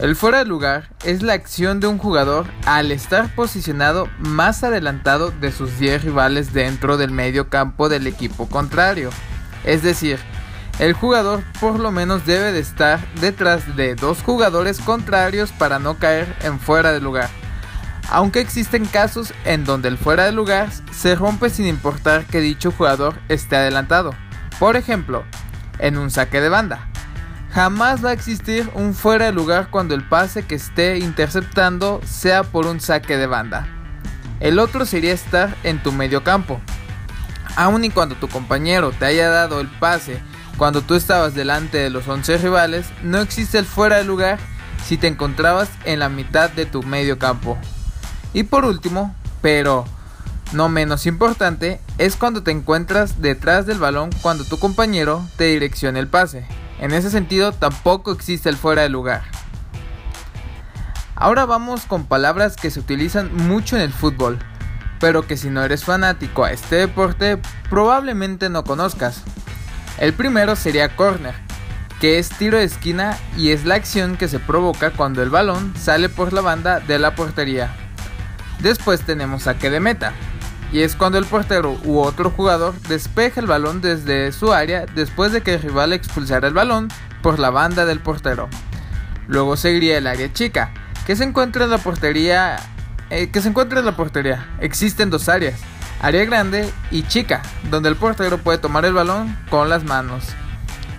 El 0.01 0.15
fuera 0.15 0.39
de 0.39 0.45
lugar 0.45 0.89
es 1.05 1.21
la 1.21 1.33
acción 1.33 1.79
de 1.79 1.85
un 1.85 1.99
jugador 1.99 2.47
al 2.65 2.91
estar 2.91 3.35
posicionado 3.35 4.09
más 4.17 4.63
adelantado 4.63 5.29
de 5.29 5.51
sus 5.51 5.77
10 5.77 6.05
rivales 6.05 6.53
dentro 6.53 6.97
del 6.97 7.11
medio 7.11 7.49
campo 7.49 7.87
del 7.87 8.07
equipo 8.07 8.49
contrario. 8.49 9.11
Es 9.63 9.83
decir, 9.83 10.17
el 10.79 10.93
jugador 10.93 11.43
por 11.59 11.79
lo 11.79 11.91
menos 11.91 12.25
debe 12.25 12.51
de 12.51 12.61
estar 12.61 12.99
detrás 13.21 13.75
de 13.75 13.93
dos 13.93 14.23
jugadores 14.23 14.79
contrarios 14.79 15.51
para 15.51 15.77
no 15.77 15.99
caer 15.99 16.35
en 16.41 16.59
fuera 16.59 16.91
de 16.93 16.99
lugar. 16.99 17.29
Aunque 18.09 18.39
existen 18.39 18.87
casos 18.87 19.35
en 19.45 19.65
donde 19.65 19.87
el 19.87 19.99
fuera 19.99 20.25
de 20.25 20.31
lugar 20.31 20.69
se 20.91 21.13
rompe 21.13 21.51
sin 21.51 21.67
importar 21.67 22.25
que 22.25 22.39
dicho 22.39 22.71
jugador 22.71 23.19
esté 23.29 23.55
adelantado. 23.55 24.15
Por 24.57 24.77
ejemplo, 24.77 25.23
en 25.77 25.99
un 25.99 26.09
saque 26.09 26.41
de 26.41 26.49
banda. 26.49 26.90
Jamás 27.53 28.03
va 28.03 28.11
a 28.11 28.13
existir 28.13 28.69
un 28.75 28.93
fuera 28.93 29.25
de 29.25 29.33
lugar 29.33 29.69
cuando 29.69 29.93
el 29.93 30.07
pase 30.07 30.43
que 30.43 30.55
esté 30.55 30.99
interceptando 30.99 31.99
sea 32.05 32.43
por 32.43 32.65
un 32.65 32.79
saque 32.79 33.17
de 33.17 33.27
banda. 33.27 33.67
El 34.39 34.57
otro 34.57 34.85
sería 34.85 35.13
estar 35.13 35.55
en 35.63 35.83
tu 35.83 35.91
medio 35.91 36.23
campo. 36.23 36.61
Aun 37.57 37.83
y 37.83 37.89
cuando 37.89 38.15
tu 38.15 38.29
compañero 38.29 38.91
te 38.91 39.05
haya 39.05 39.29
dado 39.29 39.59
el 39.59 39.67
pase 39.67 40.21
cuando 40.57 40.81
tú 40.81 40.95
estabas 40.95 41.33
delante 41.33 41.77
de 41.77 41.89
los 41.89 42.07
11 42.07 42.37
rivales, 42.37 42.85
no 43.03 43.19
existe 43.19 43.57
el 43.57 43.65
fuera 43.65 43.97
de 43.97 44.05
lugar 44.05 44.39
si 44.85 44.95
te 44.95 45.07
encontrabas 45.07 45.69
en 45.83 45.99
la 45.99 46.07
mitad 46.07 46.49
de 46.49 46.65
tu 46.65 46.83
medio 46.83 47.19
campo. 47.19 47.57
Y 48.33 48.43
por 48.43 48.63
último, 48.63 49.13
pero 49.41 49.85
no 50.53 50.69
menos 50.69 51.05
importante, 51.05 51.81
es 51.97 52.15
cuando 52.15 52.43
te 52.43 52.51
encuentras 52.51 53.21
detrás 53.21 53.65
del 53.65 53.79
balón 53.79 54.09
cuando 54.21 54.45
tu 54.45 54.57
compañero 54.57 55.25
te 55.35 55.45
direcciona 55.45 55.99
el 55.99 56.07
pase. 56.07 56.45
En 56.81 56.93
ese 56.93 57.11
sentido, 57.11 57.51
tampoco 57.51 58.11
existe 58.11 58.49
el 58.49 58.57
fuera 58.57 58.81
de 58.81 58.89
lugar. 58.89 59.21
Ahora 61.15 61.45
vamos 61.45 61.85
con 61.85 62.05
palabras 62.05 62.55
que 62.55 62.71
se 62.71 62.79
utilizan 62.79 63.33
mucho 63.47 63.75
en 63.75 63.83
el 63.83 63.93
fútbol, 63.93 64.39
pero 64.99 65.27
que 65.27 65.37
si 65.37 65.51
no 65.51 65.63
eres 65.63 65.83
fanático 65.83 66.43
a 66.43 66.51
este 66.51 66.77
deporte, 66.77 67.39
probablemente 67.69 68.49
no 68.49 68.63
conozcas. 68.63 69.21
El 69.99 70.13
primero 70.13 70.55
sería 70.55 70.95
corner, 70.95 71.35
que 71.99 72.17
es 72.17 72.29
tiro 72.29 72.57
de 72.57 72.63
esquina 72.63 73.15
y 73.37 73.51
es 73.51 73.63
la 73.63 73.75
acción 73.75 74.17
que 74.17 74.27
se 74.27 74.39
provoca 74.39 74.89
cuando 74.89 75.21
el 75.21 75.29
balón 75.29 75.75
sale 75.77 76.09
por 76.09 76.33
la 76.33 76.41
banda 76.41 76.79
de 76.79 76.97
la 76.97 77.13
portería. 77.13 77.75
Después 78.59 79.01
tenemos 79.01 79.43
saque 79.43 79.69
de 79.69 79.79
meta, 79.79 80.13
y 80.71 80.81
es 80.81 80.95
cuando 80.95 81.17
el 81.17 81.25
portero 81.25 81.77
u 81.83 81.99
otro 81.99 82.29
jugador 82.31 82.73
despeja 82.87 83.39
el 83.41 83.47
balón 83.47 83.81
desde 83.81 84.31
su 84.31 84.53
área 84.53 84.85
después 84.85 85.31
de 85.31 85.41
que 85.41 85.55
el 85.55 85.61
rival 85.61 85.93
expulsara 85.93 86.47
el 86.47 86.53
balón 86.53 86.87
por 87.21 87.39
la 87.39 87.49
banda 87.49 87.85
del 87.85 87.99
portero. 87.99 88.47
Luego 89.27 89.57
seguiría 89.57 89.97
el 89.97 90.07
área 90.07 90.31
chica, 90.33 90.71
que 91.05 91.15
se 91.15 91.23
encuentra 91.23 91.65
en 91.65 91.69
la 91.71 91.77
portería. 91.77 92.57
eh, 93.09 93.29
que 93.29 93.41
se 93.41 93.49
encuentra 93.49 93.79
en 93.79 93.85
la 93.85 93.97
portería. 93.97 94.47
Existen 94.61 95.09
dos 95.09 95.27
áreas, 95.27 95.59
área 96.01 96.23
grande 96.23 96.71
y 96.91 97.03
chica, 97.03 97.41
donde 97.69 97.89
el 97.89 97.97
portero 97.97 98.37
puede 98.37 98.57
tomar 98.57 98.85
el 98.85 98.93
balón 98.93 99.37
con 99.49 99.67
las 99.67 99.83
manos. 99.83 100.23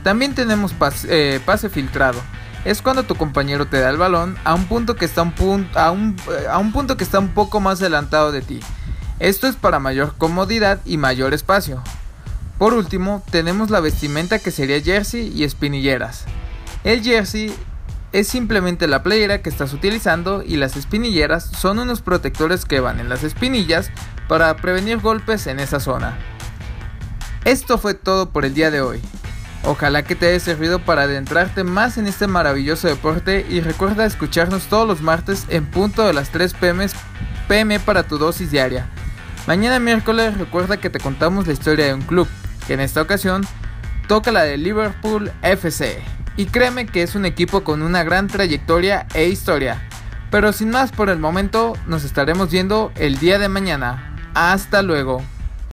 También 0.02 0.34
tenemos 0.34 0.74
pas- 0.78 1.06
eh, 1.08 1.40
pase 1.46 1.70
filtrado. 1.70 2.20
Es 2.66 2.82
cuando 2.82 3.04
tu 3.04 3.14
compañero 3.14 3.66
te 3.66 3.80
da 3.80 3.88
el 3.88 3.96
balón 3.96 4.36
a 4.44 4.52
un 4.54 4.66
punto 4.66 4.94
que 4.94 5.06
está 5.06 5.22
un, 5.22 5.68
a 5.74 5.90
un, 5.90 6.16
eh, 6.28 6.46
a 6.50 6.58
un 6.58 6.70
punto 6.72 6.96
que 6.98 7.04
está 7.04 7.18
un 7.18 7.28
poco 7.28 7.60
más 7.60 7.80
adelantado 7.80 8.30
de 8.30 8.42
ti. 8.42 8.60
Esto 9.22 9.46
es 9.46 9.54
para 9.54 9.78
mayor 9.78 10.14
comodidad 10.18 10.80
y 10.84 10.96
mayor 10.96 11.32
espacio. 11.32 11.80
Por 12.58 12.74
último, 12.74 13.22
tenemos 13.30 13.70
la 13.70 13.78
vestimenta 13.78 14.40
que 14.40 14.50
sería 14.50 14.80
jersey 14.80 15.32
y 15.32 15.44
espinilleras. 15.44 16.24
El 16.82 17.04
jersey 17.04 17.54
es 18.10 18.26
simplemente 18.26 18.88
la 18.88 19.04
playera 19.04 19.40
que 19.40 19.48
estás 19.48 19.74
utilizando 19.74 20.42
y 20.44 20.56
las 20.56 20.76
espinilleras 20.76 21.44
son 21.44 21.78
unos 21.78 22.02
protectores 22.02 22.64
que 22.64 22.80
van 22.80 22.98
en 22.98 23.08
las 23.08 23.22
espinillas 23.22 23.92
para 24.26 24.56
prevenir 24.56 24.98
golpes 24.98 25.46
en 25.46 25.60
esa 25.60 25.78
zona. 25.78 26.18
Esto 27.44 27.78
fue 27.78 27.94
todo 27.94 28.30
por 28.30 28.44
el 28.44 28.54
día 28.54 28.72
de 28.72 28.80
hoy. 28.80 29.00
Ojalá 29.62 30.02
que 30.02 30.16
te 30.16 30.30
haya 30.30 30.40
servido 30.40 30.80
para 30.80 31.02
adentrarte 31.02 31.62
más 31.62 31.96
en 31.96 32.08
este 32.08 32.26
maravilloso 32.26 32.88
deporte 32.88 33.46
y 33.48 33.60
recuerda 33.60 34.04
escucharnos 34.04 34.64
todos 34.64 34.88
los 34.88 35.00
martes 35.00 35.46
en 35.48 35.64
punto 35.64 36.04
de 36.04 36.12
las 36.12 36.30
3 36.30 36.54
pm, 36.54 36.86
pm 37.46 37.78
para 37.78 38.02
tu 38.02 38.18
dosis 38.18 38.50
diaria. 38.50 38.90
Mañana 39.46 39.80
miércoles 39.80 40.38
recuerda 40.38 40.76
que 40.76 40.88
te 40.88 41.00
contamos 41.00 41.48
la 41.48 41.52
historia 41.52 41.86
de 41.86 41.94
un 41.94 42.02
club, 42.02 42.28
que 42.66 42.74
en 42.74 42.80
esta 42.80 43.02
ocasión 43.02 43.42
toca 44.06 44.30
la 44.30 44.44
de 44.44 44.56
Liverpool 44.56 45.32
FC. 45.42 46.00
Y 46.36 46.46
créeme 46.46 46.86
que 46.86 47.02
es 47.02 47.16
un 47.16 47.26
equipo 47.26 47.64
con 47.64 47.82
una 47.82 48.04
gran 48.04 48.28
trayectoria 48.28 49.06
e 49.14 49.26
historia. 49.26 49.82
Pero 50.30 50.52
sin 50.52 50.70
más 50.70 50.92
por 50.92 51.10
el 51.10 51.18
momento, 51.18 51.74
nos 51.86 52.04
estaremos 52.04 52.50
viendo 52.50 52.92
el 52.94 53.18
día 53.18 53.40
de 53.40 53.48
mañana. 53.48 54.16
Hasta 54.34 54.80
luego. 54.80 55.22